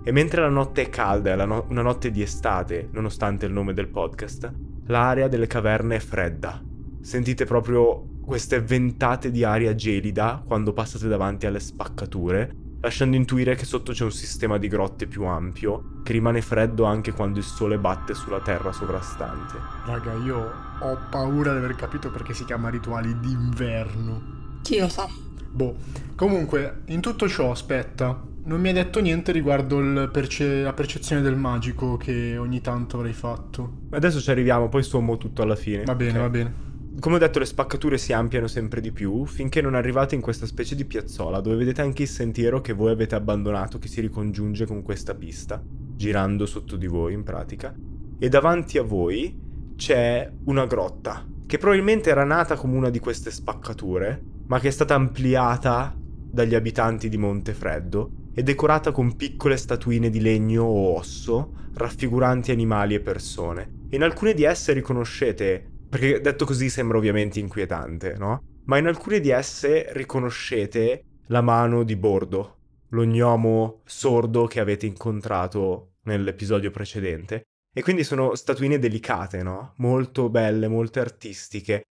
[0.02, 3.74] E mentre la notte è calda, è no- una notte di estate, nonostante il nome
[3.74, 4.50] del podcast,
[4.86, 6.62] l'aria delle caverne è fredda.
[7.00, 13.64] Sentite proprio queste ventate di aria gelida quando passate davanti alle spaccature, lasciando intuire che
[13.66, 17.78] sotto c'è un sistema di grotte più ampio, che rimane freddo anche quando il sole
[17.78, 19.54] batte sulla terra sovrastante.
[19.84, 24.58] Raga, io ho paura di aver capito perché si chiama rituali d'inverno.
[24.62, 25.06] Chi lo sa?
[25.50, 25.74] Boh.
[26.14, 31.37] Comunque, in tutto ciò, aspetta, non mi hai detto niente riguardo perce- la percezione del
[31.37, 33.83] magico che ogni tanto avrei fatto.
[33.90, 35.85] Adesso ci arriviamo, poi sommo tutto alla fine.
[35.85, 36.18] Va bene, ok?
[36.18, 36.68] va bene.
[36.98, 40.44] Come ho detto, le spaccature si ampliano sempre di più finché non arrivate in questa
[40.46, 44.66] specie di piazzola dove vedete anche il sentiero che voi avete abbandonato che si ricongiunge
[44.66, 47.74] con questa pista, girando sotto di voi in pratica.
[48.18, 49.38] E davanti a voi
[49.76, 54.72] c'è una grotta che probabilmente era nata come una di queste spaccature, ma che è
[54.72, 61.54] stata ampliata dagli abitanti di Montefreddo e decorata con piccole statuine di legno o osso
[61.74, 63.86] raffiguranti animali e persone.
[63.90, 68.44] In alcune di esse riconoscete perché detto così sembra ovviamente inquietante, no?
[68.66, 72.58] Ma in alcune di esse riconoscete la mano di Bordo,
[72.90, 77.42] lo gnomo sordo che avete incontrato nell'episodio precedente.
[77.72, 79.74] E quindi sono statuine delicate, no?
[79.78, 81.82] Molto belle, molto artistiche,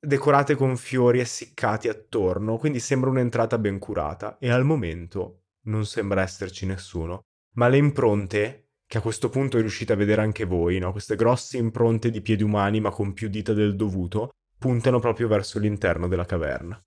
[0.00, 4.38] decorate con fiori essiccati attorno, quindi sembra un'entrata ben curata.
[4.38, 7.20] E al momento non sembra esserci nessuno.
[7.54, 10.90] Ma le impronte che a questo punto riuscite a vedere anche voi, no?
[10.90, 15.58] Queste grosse impronte di piedi umani ma con più dita del dovuto, puntano proprio verso
[15.58, 16.80] l'interno della caverna.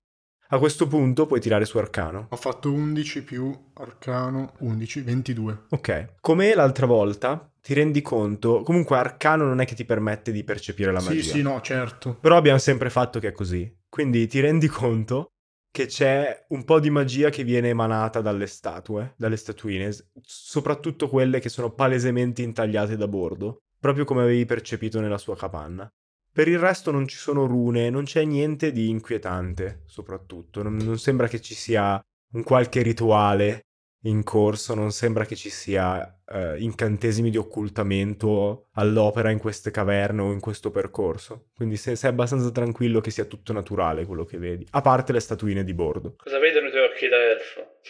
[0.48, 2.26] A questo punto puoi tirare su arcano.
[2.30, 5.62] Ho fatto 11 più arcano 11, 22.
[5.70, 6.16] Ok.
[6.20, 8.60] Come l'altra volta, ti rendi conto...
[8.60, 11.22] Comunque arcano non è che ti permette di percepire la magia.
[11.22, 12.14] Sì, sì, no, certo.
[12.20, 13.74] Però abbiamo sempre fatto che è così.
[13.88, 15.30] Quindi ti rendi conto
[15.74, 21.40] che c'è un po' di magia che viene emanata dalle statue, dalle statuine, soprattutto quelle
[21.40, 25.92] che sono palesemente intagliate da bordo, proprio come avevi percepito nella sua capanna.
[26.30, 30.62] Per il resto non ci sono rune, non c'è niente di inquietante, soprattutto.
[30.62, 32.00] Non, non sembra che ci sia
[32.34, 33.62] un qualche rituale
[34.04, 40.22] in corso, non sembra che ci sia eh, incantesimi di occultamento all'opera in queste caverne
[40.22, 41.48] o in questo percorso.
[41.54, 45.20] Quindi sei, sei abbastanza tranquillo che sia tutto naturale quello che vedi, a parte le
[45.20, 46.14] statuine di bordo.
[46.16, 47.80] Cosa vedono i tuoi occhi da elfo?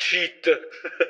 [0.00, 0.48] Cheat.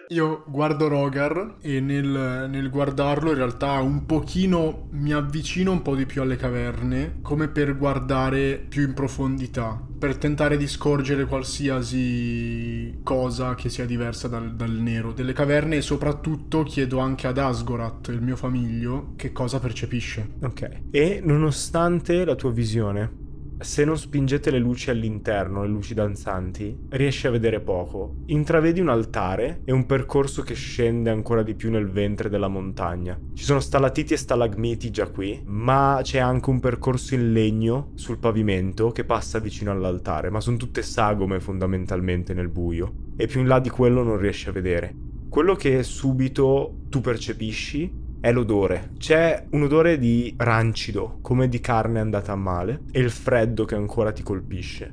[0.11, 5.95] Io guardo Rogar e nel, nel guardarlo in realtà un pochino mi avvicino un po'
[5.95, 12.99] di più alle caverne, come per guardare più in profondità, per tentare di scorgere qualsiasi
[13.05, 18.09] cosa che sia diversa dal, dal nero delle caverne e soprattutto chiedo anche ad Asgorat,
[18.09, 20.33] il mio famiglio, che cosa percepisce.
[20.43, 20.81] Ok.
[20.91, 23.20] E nonostante la tua visione,
[23.61, 28.17] se non spingete le luci all'interno, le luci danzanti, riesci a vedere poco.
[28.27, 33.19] Intravedi un altare e un percorso che scende ancora di più nel ventre della montagna.
[33.35, 38.19] Ci sono stalatiti e stalagmiti già qui, ma c'è anche un percorso in legno sul
[38.19, 43.09] pavimento che passa vicino all'altare, ma sono tutte sagome fondamentalmente nel buio.
[43.17, 44.95] E più in là di quello non riesci a vedere.
[45.29, 48.91] Quello che subito tu percepisci è l'odore.
[48.99, 53.75] C'è un odore di rancido, come di carne andata a male, e il freddo che
[53.75, 54.93] ancora ti colpisce.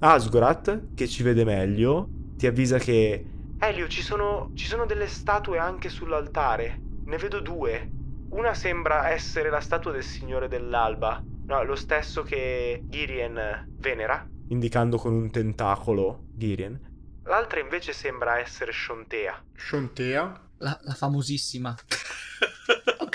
[0.00, 3.24] Asgorat, che ci vede meglio, ti avvisa che...
[3.60, 6.80] Elio, ci sono, ci sono delle statue anche sull'altare.
[7.04, 7.90] Ne vedo due.
[8.30, 11.22] Una sembra essere la statua del Signore dell'Alba.
[11.46, 16.78] No, lo stesso che Girien venera, indicando con un tentacolo Girien.
[17.24, 19.44] L'altra invece sembra essere Shontea.
[19.56, 20.40] Shontea?
[20.58, 21.74] La, la famosissima.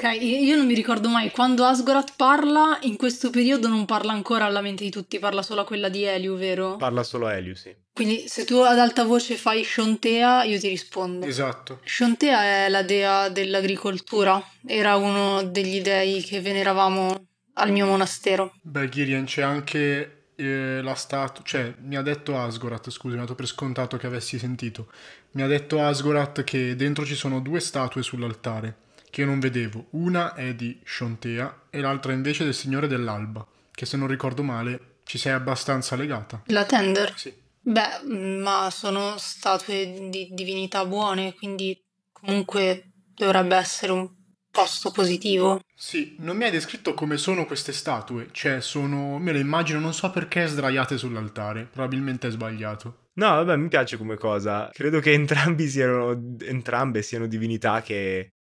[0.04, 4.46] Ok, io non mi ricordo mai quando Asgorat parla, in questo periodo non parla ancora
[4.46, 6.76] alla mente di tutti, parla solo a quella di Eliu, vero?
[6.78, 7.74] Parla solo Elio, sì.
[7.94, 11.26] Quindi se tu ad alta voce fai Shontea, io ti rispondo.
[11.26, 11.80] Esatto.
[11.84, 18.56] Shontea è la dea dell'agricoltura, era uno degli dei che veneravamo al mio monastero.
[18.62, 23.26] Beh, Girian, c'è anche eh, la statua, cioè mi ha detto Asgorat, scusa, mi ha
[23.26, 24.88] dato per scontato che avessi sentito.
[25.32, 28.82] Mi ha detto Asgorat che dentro ci sono due statue sull'altare
[29.14, 29.86] che io non vedevo.
[29.92, 35.02] Una è di Shontea e l'altra invece del Signore dell'Alba, che se non ricordo male
[35.04, 36.42] ci sei abbastanza legata.
[36.48, 37.14] La Tender?
[37.16, 37.32] Sì.
[37.60, 41.80] Beh, ma sono statue di divinità buone, quindi
[42.12, 44.10] comunque dovrebbe essere un
[44.50, 45.60] posto positivo.
[45.76, 49.94] Sì, non mi hai descritto come sono queste statue, cioè sono, me le immagino, non
[49.94, 53.10] so perché sdraiate sull'altare, probabilmente è sbagliato.
[53.16, 54.72] No, vabbè, mi piace come cosa.
[54.74, 58.33] Credo che entrambi siano, entrambe siano divinità che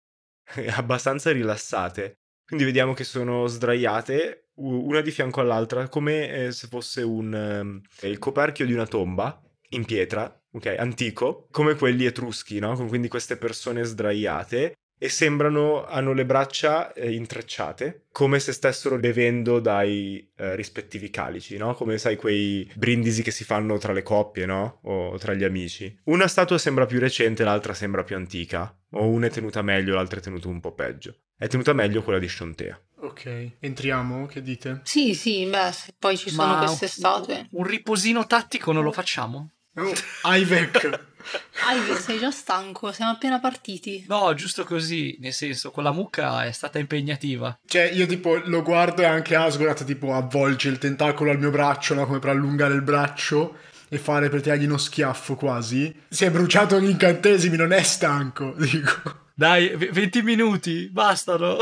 [0.75, 2.19] abbastanza rilassate.
[2.45, 7.81] Quindi vediamo che sono sdraiate, una di fianco all'altra, come eh, se fosse un, ehm,
[8.03, 12.77] il coperchio di una tomba in pietra, ok, antico, come quelli etruschi, no?
[12.87, 19.59] Quindi queste persone sdraiate e sembrano, hanno le braccia eh, intrecciate, come se stessero bevendo
[19.59, 21.75] dai eh, rispettivi calici, no?
[21.75, 24.79] Come sai quei brindisi che si fanno tra le coppie, no?
[24.83, 25.93] O tra gli amici.
[26.05, 28.73] Una statua sembra più recente, l'altra sembra più antica.
[28.91, 31.17] O una è tenuta meglio, l'altra è tenuta un po' peggio.
[31.37, 32.81] È tenuta meglio quella di Shontea.
[32.99, 34.83] Ok, entriamo, che dite?
[34.85, 37.49] Sì, sì, beh, se poi ci sono Ma queste statue.
[37.51, 39.51] Un riposino tattico non lo facciamo?
[39.77, 39.93] Oh,
[40.25, 41.11] Ivek!
[41.73, 44.05] Ivy, sei già stanco, siamo appena partiti.
[44.09, 47.59] No, giusto così, nel senso, quella mucca è stata impegnativa.
[47.65, 51.95] Cioè, io tipo lo guardo e anche Asgorat tipo avvolge il tentacolo al mio braccio,
[51.95, 52.07] no?
[52.07, 53.57] Come per allungare il braccio
[53.89, 55.95] e fare per tirargli uno schiaffo quasi.
[56.09, 59.31] Si è bruciato gli incantesimi, non è stanco, dico.
[59.35, 61.59] Dai, v- 20 minuti, bastano.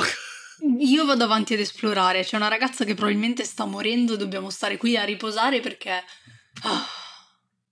[0.78, 4.96] Io vado avanti ad esplorare, c'è una ragazza che probabilmente sta morendo, dobbiamo stare qui
[4.96, 6.02] a riposare perché...
[6.62, 6.86] Ah,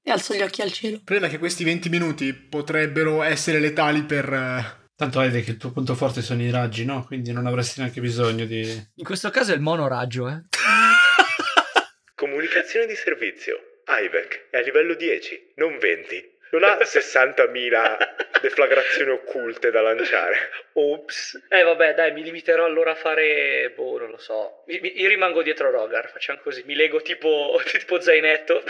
[0.02, 1.00] e alzo gli occhi al cielo.
[1.04, 4.32] È che questi 20 minuti potrebbero essere letali per...
[4.32, 7.04] eh, Tanto vedi che il tuo punto forte sono i raggi, no?
[7.04, 8.62] Quindi non avresti neanche bisogno di...
[8.96, 10.42] In questo caso è il monoraggio, eh.
[12.16, 13.80] Comunicazione di servizio.
[13.87, 16.37] Ivek è a livello 10, non 20.
[16.50, 17.96] Non ha 60.000
[18.42, 20.50] deflagrazioni occulte da lanciare.
[20.72, 21.44] Ops.
[21.48, 23.72] Eh vabbè, dai, mi limiterò allora a fare...
[23.76, 24.64] Boh, non lo so.
[24.66, 26.62] Mi- mi- io rimango dietro Rogar, facciamo così.
[26.66, 28.62] Mi lego tipo, tipo zainetto.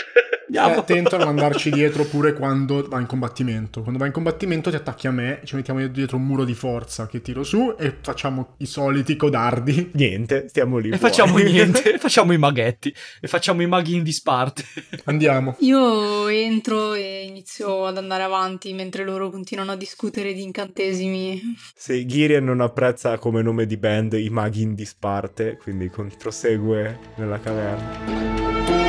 [0.48, 0.80] Stai Andiamo.
[0.80, 3.82] attento a non andarci dietro pure quando va in combattimento.
[3.82, 7.06] Quando va in combattimento ti attacchi a me, ci mettiamo dietro un muro di forza
[7.06, 9.90] che tiro su e facciamo i soliti codardi.
[9.92, 10.88] Niente, stiamo lì.
[10.88, 11.14] E fuori.
[11.14, 14.64] facciamo niente, facciamo i maghetti e facciamo i maghi in disparte.
[15.04, 15.56] Andiamo.
[15.60, 21.56] Io entro e inizio ad andare avanti mentre loro continuano a discutere di incantesimi.
[21.74, 27.38] Se Girian non apprezza come nome di band i maghi in disparte, quindi prosegue nella
[27.38, 28.87] caverna.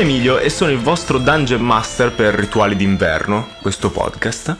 [0.00, 4.56] Sono Emilio e sono il vostro Dungeon Master per Rituali d'inverno, questo podcast,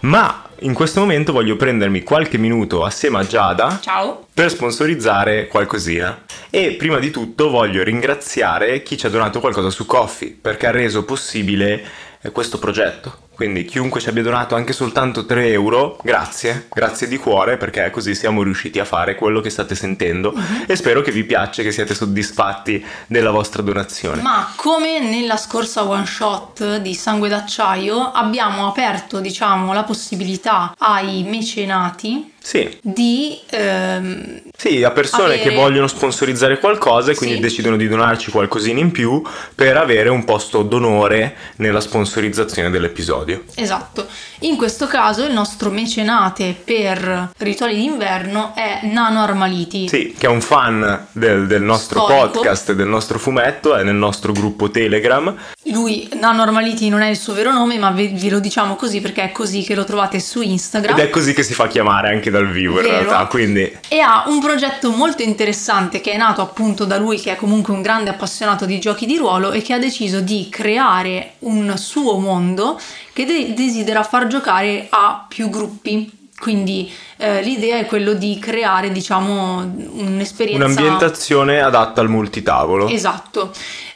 [0.00, 4.26] ma in questo momento voglio prendermi qualche minuto assieme a Giada Ciao.
[4.34, 6.24] per sponsorizzare qualcosina.
[6.50, 10.72] E prima di tutto voglio ringraziare chi ci ha donato qualcosa su Coffee perché ha
[10.72, 11.82] reso possibile
[12.20, 13.21] eh, questo progetto.
[13.34, 18.14] Quindi chiunque ci abbia donato anche soltanto 3 euro, grazie, grazie di cuore perché così
[18.14, 20.34] siamo riusciti a fare quello che state sentendo
[20.66, 24.22] e spero che vi piaccia, che siate soddisfatti della vostra donazione.
[24.22, 31.22] Ma come nella scorsa one shot di Sangue d'Acciaio abbiamo aperto, diciamo, la possibilità ai
[31.22, 37.40] mecenati Sì, di ehm, Sì, a persone Avere- che vogliono sponsorizzare qualcosa e quindi Sì.
[37.42, 39.22] decidono di donarci qualcosina in più
[39.54, 43.44] per avere un posto d'onore nella sponsorizzazione dell'episodio.
[43.54, 44.06] Esatto.
[44.40, 49.88] In questo caso il nostro mecenate per rituali d'inverno è Nano Armaliti.
[49.88, 52.30] Sì, che è un fan del, del nostro Storico.
[52.40, 55.34] podcast, del nostro fumetto, è nel nostro gruppo Telegram.
[55.72, 59.00] Lui, Nano Armaliti, non è il suo vero nome, ma ve, ve lo diciamo così
[59.00, 60.98] perché è così che lo trovate su Instagram.
[60.98, 62.98] Ed è così che si fa chiamare anche dal vivo in Vero.
[62.98, 67.32] realtà, quindi E ha un progetto molto interessante che è nato appunto da lui, che
[67.32, 71.34] è comunque un grande appassionato di giochi di ruolo e che ha deciso di creare
[71.40, 72.78] un suo mondo
[73.12, 76.20] che de- desidera far giocare a più gruppi.
[76.38, 79.58] Quindi eh, l'idea è quello di creare, diciamo,
[79.92, 80.64] un'esperienza.
[80.64, 82.88] un'ambientazione adatta al multitavolo.
[82.88, 83.52] Esatto.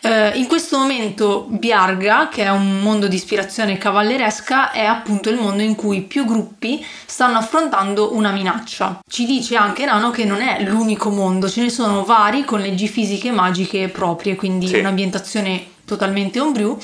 [0.07, 5.37] Eh, in questo momento Biarga, che è un mondo di ispirazione cavalleresca, è appunto il
[5.37, 9.01] mondo in cui più gruppi stanno affrontando una minaccia.
[9.09, 12.87] Ci dice anche Nano che non è l'unico mondo, ce ne sono vari con leggi
[12.89, 14.77] fisiche e magiche proprie, quindi Sì.
[14.79, 16.77] un'ambientazione totalmente homebrew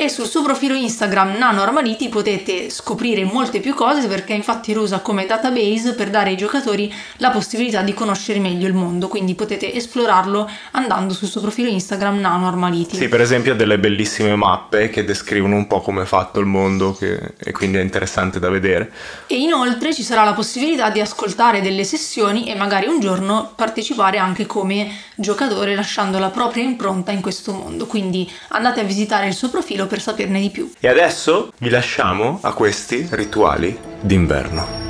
[0.00, 4.82] e sul suo profilo Instagram Nano Armaliti potete scoprire molte più cose perché infatti lo
[4.82, 9.34] usa come database per dare ai giocatori la possibilità di conoscere meglio il mondo quindi
[9.34, 14.36] potete esplorarlo andando sul suo profilo Instagram Nano Armaliti Sì, per esempio ha delle bellissime
[14.36, 18.38] mappe che descrivono un po' come è fatto il mondo che- e quindi è interessante
[18.38, 18.92] da vedere.
[19.26, 24.18] e inoltre ci sarà la possibilità di ascoltare delle sessioni e magari un giorno partecipare
[24.18, 29.34] anche come giocatore lasciando la propria impronta in questo mondo quindi andate a visitare il
[29.34, 34.87] suo profilo per saperne di più E adesso vi lasciamo a questi rituali d'inverno.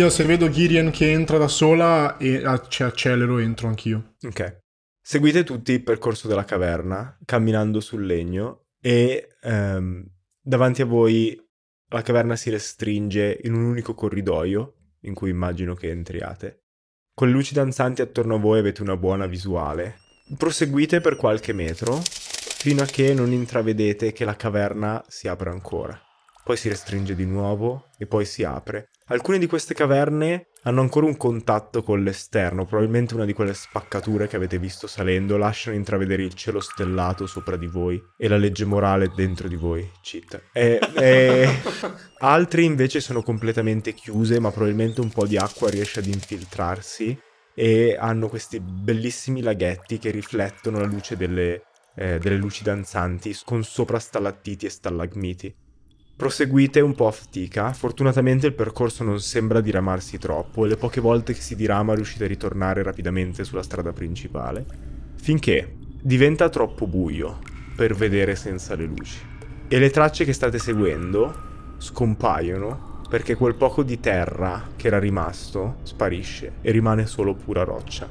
[0.00, 4.14] Io se vedo Girian che entra da sola e ah, ci accelero, entro anch'io.
[4.22, 4.62] Ok.
[4.98, 10.02] Seguite tutti il percorso della caverna, camminando sul legno e ehm,
[10.40, 11.38] davanti a voi
[11.88, 16.62] la caverna si restringe in un unico corridoio in cui immagino che entriate.
[17.14, 19.96] Con le luci danzanti attorno a voi avete una buona visuale.
[20.34, 26.09] Proseguite per qualche metro fino a che non intravedete che la caverna si apre ancora.
[26.42, 28.88] Poi si restringe di nuovo e poi si apre.
[29.06, 34.28] Alcune di queste caverne hanno ancora un contatto con l'esterno, probabilmente una di quelle spaccature
[34.28, 38.64] che avete visto salendo lasciano intravedere il cielo stellato sopra di voi e la legge
[38.64, 39.90] morale dentro di voi.
[40.02, 40.42] Cheat.
[40.52, 41.48] E, e-
[42.20, 47.18] Altri invece sono completamente chiuse, ma probabilmente un po' di acqua riesce ad infiltrarsi
[47.54, 51.62] e hanno questi bellissimi laghetti che riflettono la luce delle,
[51.96, 55.54] eh, delle luci danzanti con sopra stalattiti e stalagmiti.
[56.20, 61.00] Proseguite un po' a fatica, fortunatamente il percorso non sembra diramarsi troppo e le poche
[61.00, 64.66] volte che si dirama riuscite a ritornare rapidamente sulla strada principale,
[65.14, 67.38] finché diventa troppo buio
[67.74, 69.18] per vedere senza le luci.
[69.66, 71.34] E le tracce che state seguendo
[71.78, 78.06] scompaiono perché quel poco di terra che era rimasto sparisce e rimane solo pura roccia.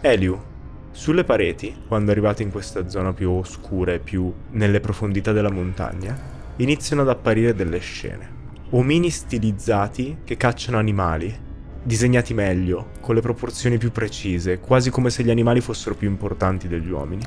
[0.00, 0.36] Eliu,
[0.90, 6.34] sulle pareti, quando arrivate in questa zona più oscura e più nelle profondità della montagna,
[6.56, 8.34] iniziano ad apparire delle scene.
[8.70, 11.34] Omini stilizzati che cacciano animali,
[11.82, 16.66] disegnati meglio, con le proporzioni più precise, quasi come se gli animali fossero più importanti
[16.66, 17.22] degli uomini.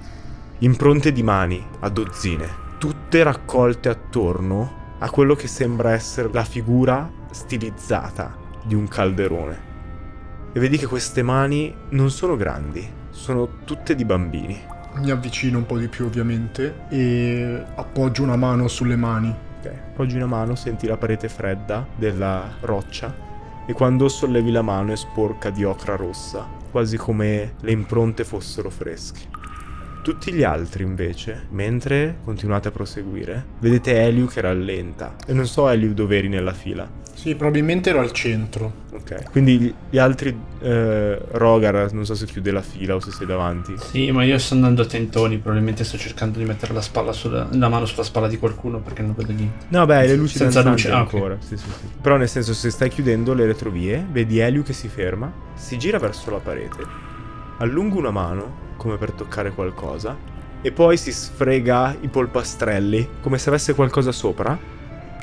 [0.59, 7.09] Impronte di mani a dozzine, tutte raccolte attorno a quello che sembra essere la figura
[7.31, 9.67] stilizzata di un calderone.
[10.51, 14.77] E vedi che queste mani non sono grandi, sono tutte di bambini.
[14.95, 19.33] Mi avvicino un po' di più ovviamente e appoggio una mano sulle mani.
[19.59, 23.13] Ok, appoggi una mano, senti la parete fredda della roccia
[23.65, 28.69] e quando sollevi la mano è sporca di ocra rossa, quasi come le impronte fossero
[28.69, 29.38] fresche.
[30.01, 35.15] Tutti gli altri invece, mentre continuate a proseguire, vedete Eliu che rallenta.
[35.27, 36.89] E non so Eliu dove eri nella fila.
[37.13, 38.71] Sì, probabilmente ero al centro.
[38.93, 39.29] Ok.
[39.31, 43.75] Quindi gli, altri, eh, Rogar, non so se chiude la fila o se sei davanti.
[43.77, 47.49] Sì, ma io sto andando a tentoni, probabilmente sto cercando di mettere la, spalla sulla-
[47.51, 49.65] la mano sulla spalla di qualcuno perché non vedo niente.
[49.67, 51.35] No, beh, le luci Senza luce, ah, ancora.
[51.41, 51.87] Sì, sì, sì.
[52.01, 55.99] Però nel senso, se stai chiudendo le retrovie, vedi Eliu che si ferma, si gira
[55.99, 56.77] verso la parete,
[57.59, 60.15] allunga una mano come per toccare qualcosa
[60.61, 64.57] e poi si sfrega i polpastrelli come se avesse qualcosa sopra.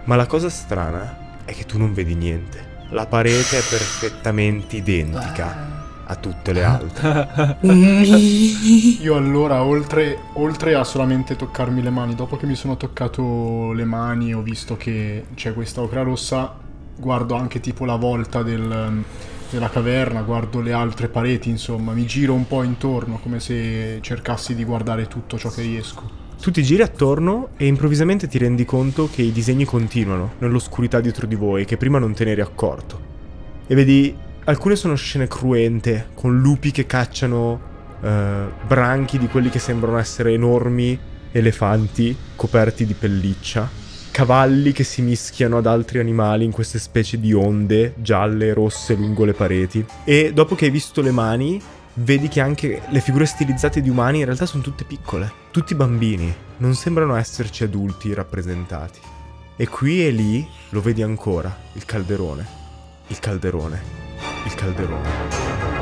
[0.05, 2.75] Ma la cosa strana è che tu non vedi niente.
[2.91, 7.59] La parete è perfettamente identica a tutte le altre.
[9.01, 13.85] Io allora, oltre, oltre a solamente toccarmi le mani, dopo che mi sono toccato le
[13.85, 16.55] mani e ho visto che c'è questa ocra rossa,
[16.97, 19.03] guardo anche tipo la volta del-
[19.51, 24.55] della caverna, guardo le altre pareti, insomma, mi giro un po' intorno come se cercassi
[24.55, 26.25] di guardare tutto ciò che riesco.
[26.41, 31.27] Tu ti giri attorno e improvvisamente ti rendi conto che i disegni continuano nell'oscurità dietro
[31.27, 33.01] di voi, che prima non te ne eri accorto.
[33.67, 37.61] E vedi, alcune sono scene cruente, con lupi che cacciano
[38.01, 40.99] eh, branchi di quelli che sembrano essere enormi
[41.33, 43.69] elefanti coperti di pelliccia,
[44.17, 48.95] cavalli che si mischiano ad altri animali in queste specie di onde gialle e rosse
[48.95, 49.85] lungo le pareti.
[50.05, 51.61] E dopo che hai visto le mani,
[51.97, 56.35] vedi che anche le figure stilizzate di umani in realtà sono tutte piccole, tutti bambini,
[56.57, 59.01] non sembrano esserci adulti rappresentati.
[59.55, 62.47] E qui e lì lo vedi ancora, il calderone,
[63.09, 63.83] il calderone,
[64.47, 65.76] il calderone.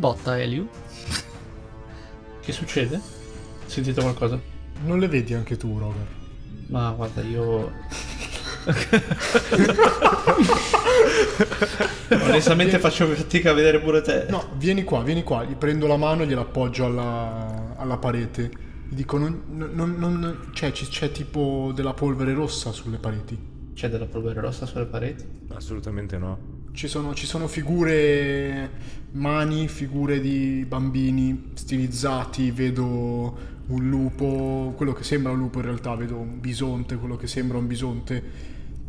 [0.00, 0.66] Botta, Eliu?
[2.40, 3.00] Che succede?
[3.66, 4.40] Sentite qualcosa?
[4.84, 6.06] Non le vedi anche tu, Roger?
[6.68, 7.70] Ma guarda, io.
[12.10, 14.26] Onestamente faccio fatica a vedere pure te.
[14.28, 18.50] No, vieni qua, vieni qua, gli prendo la mano e gliela appoggio alla, alla parete.
[18.88, 23.38] Gli dico, non, non- non- c'è, ci- c'è tipo della polvere rossa sulle pareti.
[23.74, 25.24] C'è della polvere rossa sulle pareti?
[25.54, 26.58] Assolutamente no.
[26.72, 28.70] Ci sono, ci sono figure,
[29.12, 35.94] mani, figure di bambini stilizzati, vedo un lupo, quello che sembra un lupo in realtà,
[35.94, 38.22] vedo un bisonte, quello che sembra un bisonte.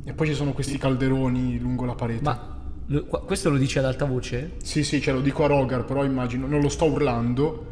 [0.04, 2.24] E poi ci sono questi calderoni lungo la parete.
[2.24, 2.60] Ma
[3.26, 4.54] questo lo dici ad alta voce?
[4.62, 7.66] Sì, sì, ce lo dico a Rogar, però immagino, non lo sto urlando,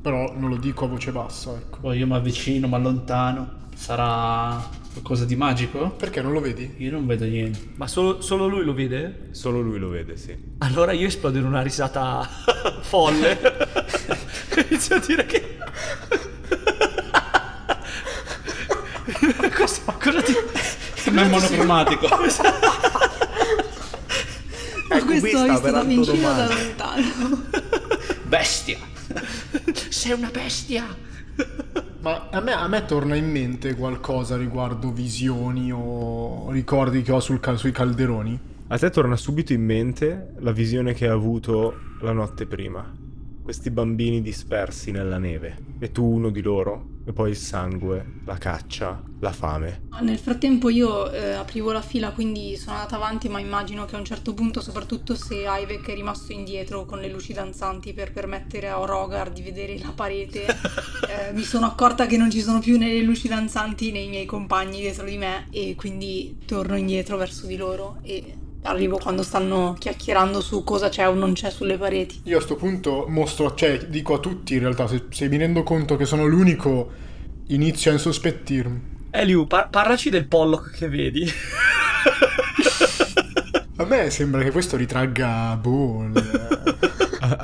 [0.00, 1.78] però non lo dico a voce bassa, ecco.
[1.80, 3.62] Poi io mi avvicino, mi allontano.
[3.74, 4.62] Sarà
[4.92, 5.90] qualcosa di magico?
[5.90, 6.74] Perché non lo vedi?
[6.78, 7.72] Io non vedo niente.
[7.74, 9.28] Ma solo, solo lui lo vede?
[9.32, 10.36] Solo lui lo vede, sì.
[10.58, 12.28] Allora io esplodo in una risata
[12.82, 13.38] folle.
[14.68, 15.58] Inizio a dire che...
[19.54, 20.32] cosa, cosa ti...
[20.94, 22.08] Sembra monocromatico.
[22.08, 22.16] Ma
[24.96, 27.42] Ecco, questo ho visto da vicino da lontano.
[28.22, 28.78] Bestia.
[29.88, 31.12] Sei una bestia!
[32.04, 37.18] Ma a me, a me torna in mente qualcosa riguardo visioni o ricordi che ho
[37.18, 38.38] sul sui calderoni?
[38.66, 43.03] A te torna subito in mente la visione che hai avuto la notte prima.
[43.44, 45.58] Questi bambini dispersi nella neve.
[45.78, 46.92] E tu uno di loro.
[47.04, 49.82] E poi il sangue, la caccia, la fame.
[50.00, 53.98] Nel frattempo io eh, aprivo la fila, quindi sono andata avanti, ma immagino che a
[53.98, 58.70] un certo punto, soprattutto se Ivek è rimasto indietro con le luci danzanti per permettere
[58.70, 62.78] a Rogar di vedere la parete, eh, mi sono accorta che non ci sono più
[62.78, 67.18] né le luci danzanti né i miei compagni dietro di me e quindi torno indietro
[67.18, 71.76] verso di loro e arrivo quando stanno chiacchierando su cosa c'è o non c'è sulle
[71.76, 72.20] pareti.
[72.24, 75.62] Io a sto punto mostro, cioè dico a tutti in realtà, se, se mi rendo
[75.62, 76.90] conto che sono l'unico,
[77.48, 78.92] inizio a insospettirmi.
[79.10, 81.30] Eliu, par- parlaci del Pollock che vedi.
[83.76, 86.08] A me sembra che questo ritragga boh,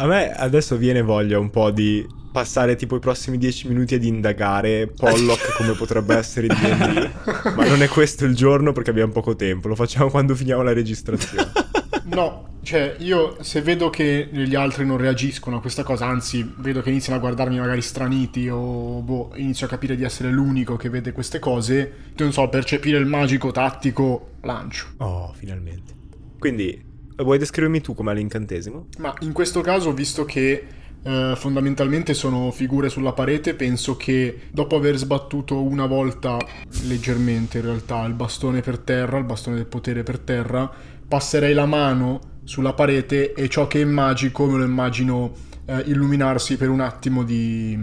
[0.00, 4.02] A, me adesso viene voglia un po' di passare tipo i prossimi dieci minuti ad
[4.02, 7.52] indagare Pollock come potrebbe essere in D&D.
[7.54, 9.68] Ma non è questo il giorno perché abbiamo poco tempo.
[9.68, 11.52] Lo facciamo quando finiamo la registrazione.
[12.02, 16.82] No, cioè io se vedo che gli altri non reagiscono a questa cosa, anzi vedo
[16.82, 20.88] che iniziano a guardarmi magari straniti o boh, inizio a capire di essere l'unico che
[20.88, 24.86] vede queste cose, non so, percepire il magico tattico, lancio.
[24.96, 25.94] Oh, finalmente.
[26.40, 26.89] Quindi,
[27.22, 28.88] vuoi descrivermi tu com'è l'incantesimo?
[28.98, 33.54] Ma in questo caso, visto che Eh, fondamentalmente sono figure sulla parete.
[33.54, 36.36] Penso che dopo aver sbattuto una volta
[36.82, 40.70] leggermente in realtà il bastone per terra, il bastone del potere per terra,
[41.08, 45.32] passerei la mano sulla parete e ciò che è magico me lo immagino
[45.64, 47.74] eh, illuminarsi per un attimo di,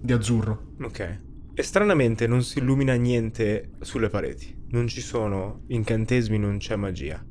[0.00, 0.72] di azzurro.
[0.80, 1.18] Ok.
[1.52, 4.56] E stranamente non si illumina niente sulle pareti.
[4.70, 7.22] Non ci sono incantesimi, non c'è magia.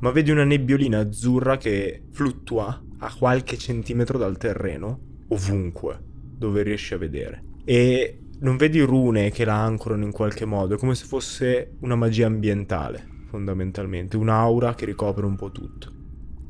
[0.00, 5.98] Ma vedi una nebbiolina azzurra che fluttua a qualche centimetro dal terreno, ovunque,
[6.36, 7.42] dove riesci a vedere.
[7.64, 11.96] E non vedi rune che la ancorano in qualche modo, è come se fosse una
[11.96, 15.92] magia ambientale, fondamentalmente, un'aura che ricopre un po' tutto.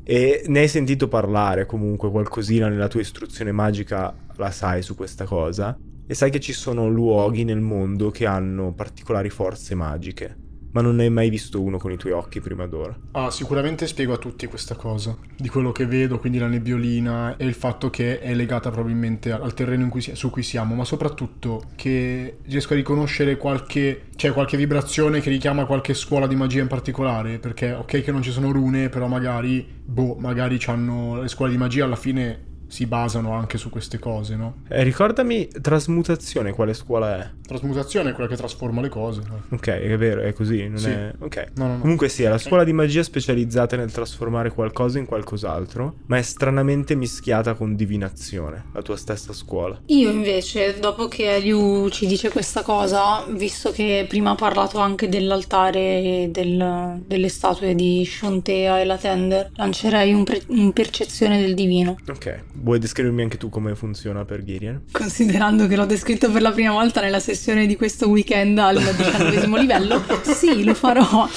[0.03, 5.25] E ne hai sentito parlare comunque qualcosina nella tua istruzione magica, la sai su questa
[5.25, 10.35] cosa, e sai che ci sono luoghi nel mondo che hanno particolari forze magiche,
[10.71, 12.97] ma non ne hai mai visto uno con i tuoi occhi prima d'ora.
[13.11, 17.45] Ah, sicuramente spiego a tutti questa cosa, di quello che vedo, quindi la nebbiolina e
[17.45, 21.63] il fatto che è legata probabilmente al terreno cui si- su cui siamo, ma soprattutto
[21.75, 26.67] che riesco a riconoscere qualche, cioè qualche vibrazione che richiama qualche scuola di magia in
[26.67, 31.51] particolare, perché ok che non ci sono rune, però magari, boh, magari c'hanno le scuole
[31.51, 34.57] di magia alla fine si basano anche su queste cose, no?
[34.69, 37.29] Eh, ricordami, trasmutazione, quale scuola è?
[37.49, 39.21] Trasmutazione è quella che trasforma le cose.
[39.49, 40.89] Ok, è vero, è così, non Sì.
[40.91, 41.11] è...
[41.19, 41.47] Ok.
[41.55, 41.79] No, no, no.
[41.79, 46.21] Comunque sì, è la scuola di magia specializzata nel trasformare qualcosa in qualcos'altro, ma è
[46.21, 49.81] stranamente mischiata con divinazione, la tua stessa scuola.
[49.87, 55.09] Io invece, dopo che Eliu ci dice questa cosa, visto che prima ha parlato anche
[55.09, 61.39] dell'altare e del- delle statue di Shontea e la Tender, lancerei un, pre- un percezione
[61.41, 61.97] del divino.
[62.07, 64.83] Ok, vuoi descrivermi anche tu come funziona per Girian?
[64.91, 69.57] Considerando che l'ho descritto per la prima volta nella sessione di questo weekend al diciannovesimo
[69.57, 71.27] livello, sì, lo farò.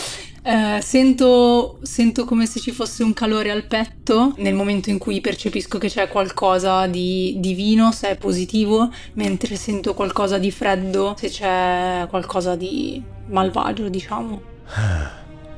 [0.44, 5.20] Eh, sento, sento come se ci fosse un calore al petto nel momento in cui
[5.20, 11.28] percepisco che c'è qualcosa di divino, se è positivo, mentre sento qualcosa di freddo, se
[11.28, 14.42] c'è qualcosa di malvagio, diciamo.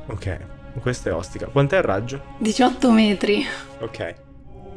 [0.07, 0.37] Ok,
[0.81, 1.47] questa è ostica.
[1.47, 2.21] Quant'è il raggio?
[2.37, 3.43] 18 metri.
[3.79, 4.24] Ok.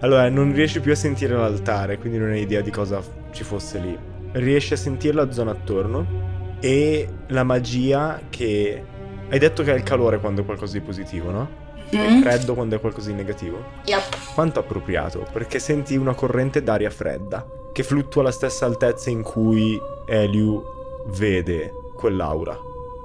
[0.00, 3.78] Allora, non riesci più a sentire l'altare, quindi non hai idea di cosa ci fosse
[3.78, 3.98] lì.
[4.32, 8.84] Riesci a sentire la zona attorno e la magia che...
[9.28, 11.66] Hai detto che è il calore quando è qualcosa di positivo, no?
[11.94, 12.20] Mm?
[12.20, 13.62] freddo quando è qualcosa di negativo?
[13.86, 14.34] Yep.
[14.34, 19.78] Quanto appropriato, perché senti una corrente d'aria fredda che fluttua alla stessa altezza in cui
[20.06, 20.62] Eliu
[21.06, 22.58] vede quell'aura.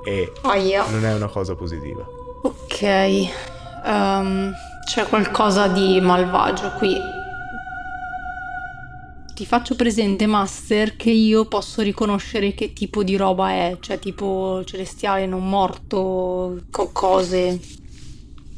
[0.06, 0.86] E Aia.
[0.90, 2.06] non è una cosa positiva.
[2.42, 2.82] Ok,
[3.86, 4.54] ehm,
[4.86, 6.98] c'è qualcosa di malvagio qui.
[9.34, 14.62] Ti faccio presente, Master, che io posso riconoscere che tipo di roba è, cioè tipo
[14.64, 17.60] celestiale non morto, co- cose,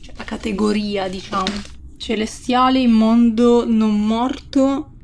[0.01, 1.45] cioè la categoria, diciamo.
[1.97, 4.95] Celestiale, immondo, non morto.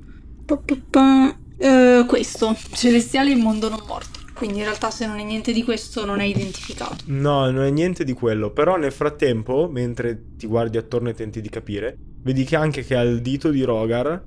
[0.45, 1.39] Pa, pa, pa.
[1.57, 4.20] Eh, questo, celestiale, immondo, non morto.
[4.42, 7.04] Quindi in realtà se non è niente di questo non è identificato.
[7.06, 11.42] No, non è niente di quello, però nel frattempo, mentre ti guardi attorno e tenti
[11.42, 14.20] di capire, vedi che anche che al dito di Rogar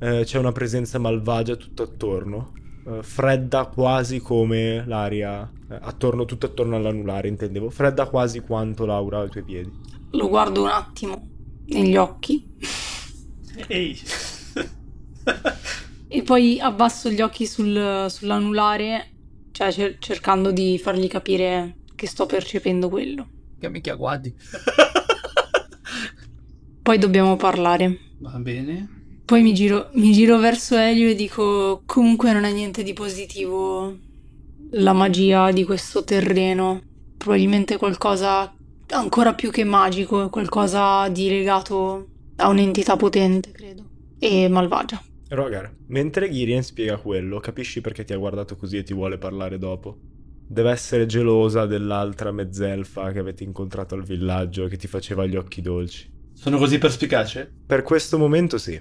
[0.00, 2.50] eh, c'è una presenza malvagia tutto attorno,
[2.88, 9.20] eh, fredda quasi come l'aria, eh, attorno, tutto attorno all'anulare intendevo, fredda quasi quanto l'aura
[9.20, 9.70] ai tuoi piedi.
[10.10, 11.28] Lo guardo un attimo
[11.66, 12.44] negli occhi
[13.68, 13.96] Ehi.
[16.08, 19.11] e poi abbasso gli occhi sul- sull'anulare,
[19.70, 23.28] cioè cer- cercando di fargli capire che sto percependo quello.
[23.58, 24.34] Che mica guardi.
[26.82, 27.98] Poi dobbiamo parlare.
[28.18, 29.20] Va bene.
[29.24, 33.96] Poi mi giro, mi giro verso Elio e dico: Comunque non è niente di positivo
[34.72, 36.80] la magia di questo terreno.
[37.16, 38.52] Probabilmente qualcosa
[38.90, 43.84] ancora più che magico, qualcosa di legato a un'entità potente, credo.
[44.18, 45.00] E malvagia.
[45.34, 49.56] Rogar, mentre Girien spiega quello, capisci perché ti ha guardato così e ti vuole parlare
[49.56, 49.96] dopo.
[50.46, 55.36] Deve essere gelosa dell'altra mezzelfa che avete incontrato al villaggio e che ti faceva gli
[55.36, 56.10] occhi dolci.
[56.34, 57.50] Sono così perspicace?
[57.64, 58.78] Per questo momento sì.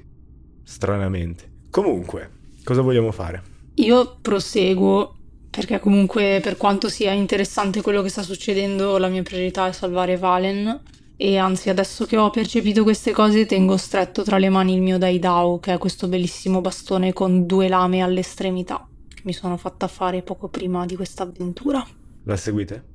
[0.63, 1.49] Stranamente.
[1.69, 2.29] Comunque,
[2.65, 3.41] cosa vogliamo fare?
[3.75, 5.15] Io proseguo
[5.49, 10.17] perché comunque per quanto sia interessante quello che sta succedendo, la mia priorità è salvare
[10.17, 10.81] Valen
[11.23, 14.97] e anzi adesso che ho percepito queste cose tengo stretto tra le mani il mio
[14.97, 20.23] Daidao che è questo bellissimo bastone con due lame all'estremità che mi sono fatta fare
[20.23, 21.85] poco prima di questa avventura.
[22.23, 22.85] La seguite?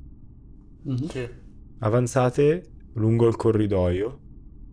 [0.82, 1.08] Mhm.
[1.78, 4.20] Avanzate lungo il corridoio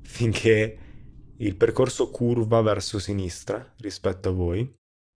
[0.02, 0.78] finché
[1.38, 4.68] il percorso curva verso sinistra rispetto a voi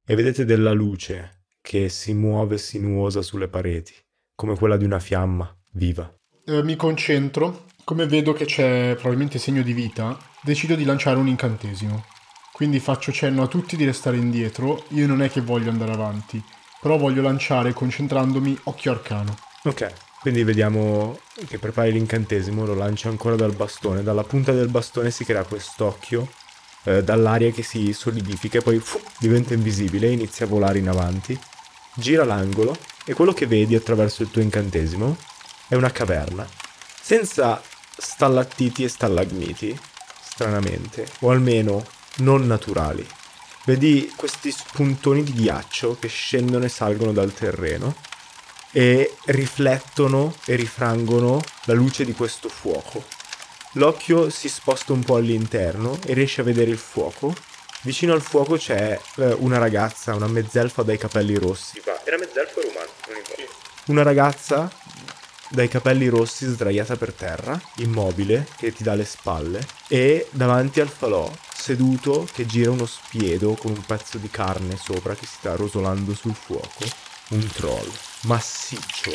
[0.07, 3.93] e vedete della luce che si muove sinuosa sulle pareti,
[4.35, 6.13] come quella di una fiamma viva.
[6.45, 11.29] Eh, mi concentro, come vedo che c'è probabilmente segno di vita, decido di lanciare un
[11.29, 12.03] incantesimo.
[12.51, 14.83] quindi faccio cenno a tutti di restare indietro.
[14.89, 16.43] Io non è che voglio andare avanti,
[16.81, 19.38] però voglio lanciare concentrandomi occhio arcano.
[19.63, 21.17] Ok, quindi vediamo
[21.47, 24.03] che prepari l'incantesimo, lo lancia ancora dal bastone.
[24.03, 26.27] Dalla punta del bastone si crea quest'occhio
[26.83, 30.89] eh, dall'aria che si solidifica e poi fu, diventa invisibile e inizia a volare in
[30.89, 31.39] avanti.
[31.93, 32.75] Gira l'angolo
[33.05, 35.15] e quello che vedi attraverso il tuo incantesimo
[35.69, 36.45] è una caverna.
[36.99, 37.61] Senza
[37.98, 39.78] stallattiti e stallagmiti,
[40.22, 41.84] stranamente, o almeno
[42.18, 43.06] non naturali.
[43.66, 47.95] Vedi questi spuntoni di ghiaccio che scendono e salgono dal terreno
[48.72, 53.04] e riflettono e rifrangono la luce di questo fuoco.
[53.74, 57.36] L'occhio si sposta un po' all'interno e riesce a vedere il fuoco.
[57.82, 61.82] Vicino al fuoco c'è eh, una ragazza, una mezzelfa dai capelli rossi.
[61.86, 62.89] Va, era mezzelfa o romano?
[63.08, 63.54] Non importa.
[63.88, 64.72] Una ragazza
[65.50, 70.89] dai capelli rossi sdraiata per terra, immobile, che ti dà le spalle, e davanti al
[70.89, 75.56] falò, seduto, che gira uno spiedo con un pezzo di carne sopra che si sta
[75.56, 76.86] rosolando sul fuoco,
[77.30, 77.89] un troll,
[78.24, 79.12] massiccio,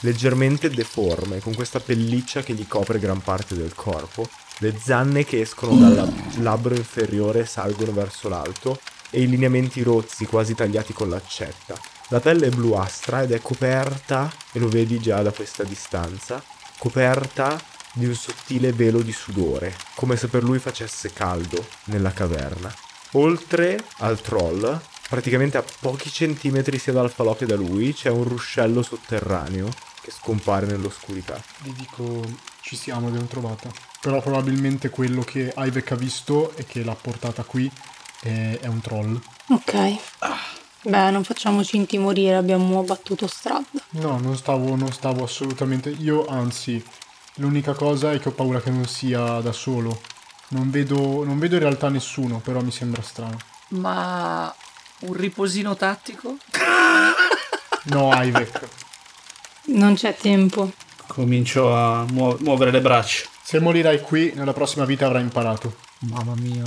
[0.00, 4.28] leggermente deforme, con questa pelliccia che gli copre gran parte del corpo,
[4.58, 8.78] le zanne che escono dal labbro inferiore salgono verso l'alto,
[9.10, 11.78] e i lineamenti rozzi quasi tagliati con l'accetta.
[12.08, 16.40] La pelle è bluastra ed è coperta, e lo vedi già da questa distanza,
[16.78, 17.60] coperta
[17.94, 22.72] di un sottile velo di sudore, come se per lui facesse caldo nella caverna.
[23.12, 28.22] Oltre al troll, praticamente a pochi centimetri sia dal falò che da lui, c'è un
[28.22, 29.68] ruscello sotterraneo
[30.00, 31.42] che scompare nell'oscurità.
[31.62, 32.22] Gli dico,
[32.60, 33.68] ci siamo, abbiamo trovata.
[34.00, 37.68] Però probabilmente quello che Ivek ha visto e che l'ha portata qui
[38.20, 39.20] è, è un troll.
[39.48, 39.98] Ok.
[40.86, 43.64] Beh, non facciamoci intimorire, abbiamo battuto strada.
[43.90, 45.90] No, non stavo, non stavo assolutamente.
[45.90, 46.80] Io, anzi,
[47.34, 50.00] l'unica cosa è che ho paura che non sia da solo.
[50.50, 53.36] Non vedo, non vedo in realtà nessuno, però mi sembra strano.
[53.70, 54.54] Ma
[55.00, 56.36] un riposino tattico?
[57.88, 58.68] No, Ivek.
[59.66, 60.72] Non c'è tempo.
[61.06, 63.28] Comincio a muo- muovere le braccia.
[63.40, 65.76] Se morirai qui, nella prossima vita avrai imparato.
[66.00, 66.64] Mamma mia.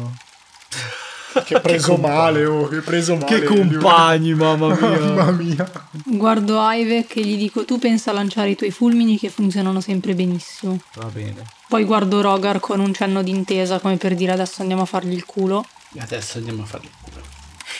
[1.45, 3.39] Che preso male, oh, che preso male.
[3.39, 4.99] Che compagni, mamma mia.
[4.99, 5.71] Mamma mia.
[6.05, 10.15] Guardo Ivek e gli dico tu pensa a lanciare i tuoi fulmini che funzionano sempre
[10.15, 10.79] benissimo.
[10.95, 11.45] Va bene.
[11.67, 15.25] Poi guardo Rogar con un cenno d'intesa come per dire adesso andiamo a fargli il
[15.25, 15.65] culo.
[15.93, 17.21] E adesso andiamo a fare il culo.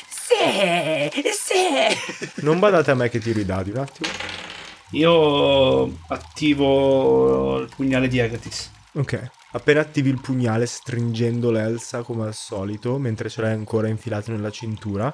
[0.07, 2.41] Sì, sì.
[2.43, 4.09] Non badate a me che tiro i dadi un attimo.
[4.91, 8.71] Io attivo il pugnale di Agatis.
[8.93, 9.31] Ok.
[9.51, 14.51] Appena attivi il pugnale stringendo l'elsa come al solito, mentre ce l'hai ancora infilato nella
[14.51, 15.11] cintura,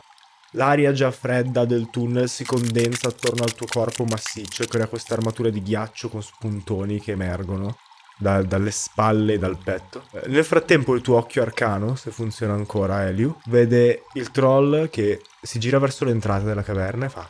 [0.51, 5.13] l'aria già fredda del tunnel si condensa attorno al tuo corpo massiccio e crea questa
[5.13, 7.77] armatura di ghiaccio con spuntoni che emergono
[8.17, 10.03] da- dalle spalle e dal petto.
[10.11, 15.21] Eh, Nel frattempo il tuo occhio arcano, se funziona ancora Eliu, vede il troll che
[15.41, 17.29] si gira verso l'entrata della caverna e fa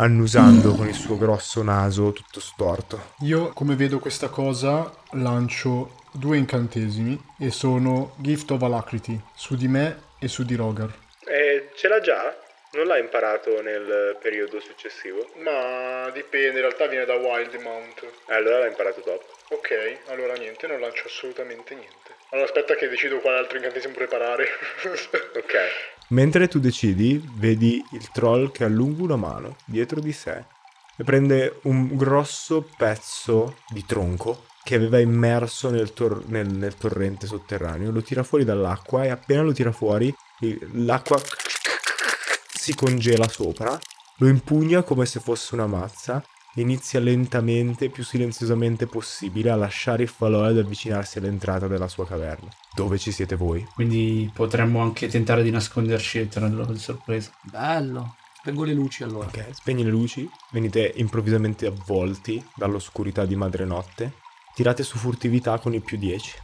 [0.00, 3.12] annusando con il suo grosso naso tutto storto.
[3.20, 9.68] Io, come vedo questa cosa, lancio due incantesimi e sono Gift of Alacrity su di
[9.68, 10.90] me e su di Rogar.
[11.26, 12.34] Eh, ce l'ha già?
[12.72, 15.28] Non l'ha imparato nel periodo successivo?
[15.42, 18.02] Ma dipende, in realtà viene da Wild Mount.
[18.28, 19.26] Eh, allora l'ha imparato dopo.
[19.50, 22.19] Ok, allora niente, non lancio assolutamente niente.
[22.30, 24.46] Allora aspetta che decido quale altro incantesimo preparare.
[25.36, 25.54] Ok.
[26.08, 30.44] Mentre tu decidi, vedi il troll che allunga una mano dietro di sé
[30.96, 37.26] e prende un grosso pezzo di tronco che aveva immerso nel, tor- nel- nel torrente
[37.26, 41.18] sotterraneo, lo tira fuori dall'acqua e appena lo tira fuori il- l'acqua
[42.52, 43.78] si congela sopra,
[44.18, 46.22] lo impugna come se fosse una mazza
[46.56, 52.48] inizia lentamente, più silenziosamente possibile, a lasciare il falò ed avvicinarsi all'entrata della sua caverna.
[52.74, 53.66] Dove ci siete voi?
[53.74, 57.30] Quindi potremmo anche tentare di nasconderci e tenerlo di sorpresa.
[57.42, 58.16] Bello.
[58.40, 59.26] Spengo le luci allora.
[59.26, 64.14] Ok, spegni le luci, venite improvvisamente avvolti dall'oscurità di madre notte.
[64.54, 66.36] Tirate su furtività con il più 10.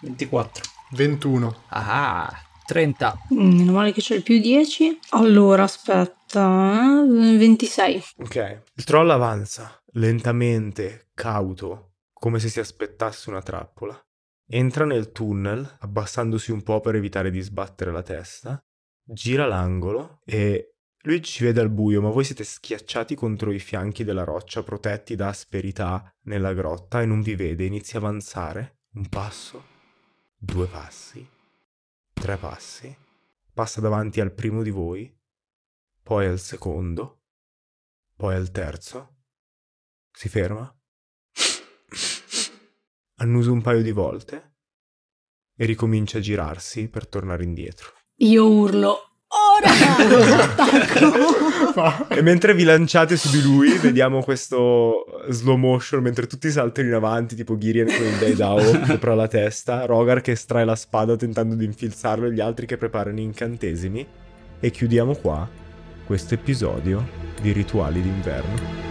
[0.00, 0.64] 24.
[0.90, 1.62] 21.
[1.68, 3.18] Ah, 30.
[3.34, 4.98] Mm, Meno male che c'è il più 10.
[5.10, 8.02] Allora, aspetta, eh, 26.
[8.18, 8.62] Ok.
[8.74, 14.00] Il troll avanza, lentamente, cauto, come se si aspettasse una trappola.
[14.46, 18.62] Entra nel tunnel, abbassandosi un po' per evitare di sbattere la testa.
[19.02, 24.04] Gira l'angolo e lui ci vede al buio, ma voi siete schiacciati contro i fianchi
[24.04, 27.64] della roccia, protetti da asperità nella grotta e non vi vede.
[27.64, 28.78] Inizia a avanzare.
[28.92, 29.64] Un passo,
[30.36, 31.24] due passi,
[32.20, 32.94] tre passi.
[33.52, 35.12] Passa davanti al primo di voi,
[36.02, 37.22] poi al secondo,
[38.14, 39.16] poi al terzo.
[40.12, 40.72] Si ferma.
[43.16, 44.56] Annusa un paio di volte
[45.56, 47.92] e ricomincia a girarsi per tornare indietro.
[48.16, 48.98] Io urlo.
[49.28, 49.70] Ora!
[50.44, 51.49] Attacco!
[52.08, 56.94] E mentre vi lanciate su di lui, vediamo questo slow motion mentre tutti saltano in
[56.94, 61.54] avanti, tipo Girian con il Daidao sopra la testa, Rogar che estrae la spada tentando
[61.54, 64.06] di infilzarlo e gli altri che preparano incantesimi.
[64.60, 65.48] E chiudiamo qua
[66.04, 67.06] questo episodio
[67.40, 68.89] di Rituali d'inverno.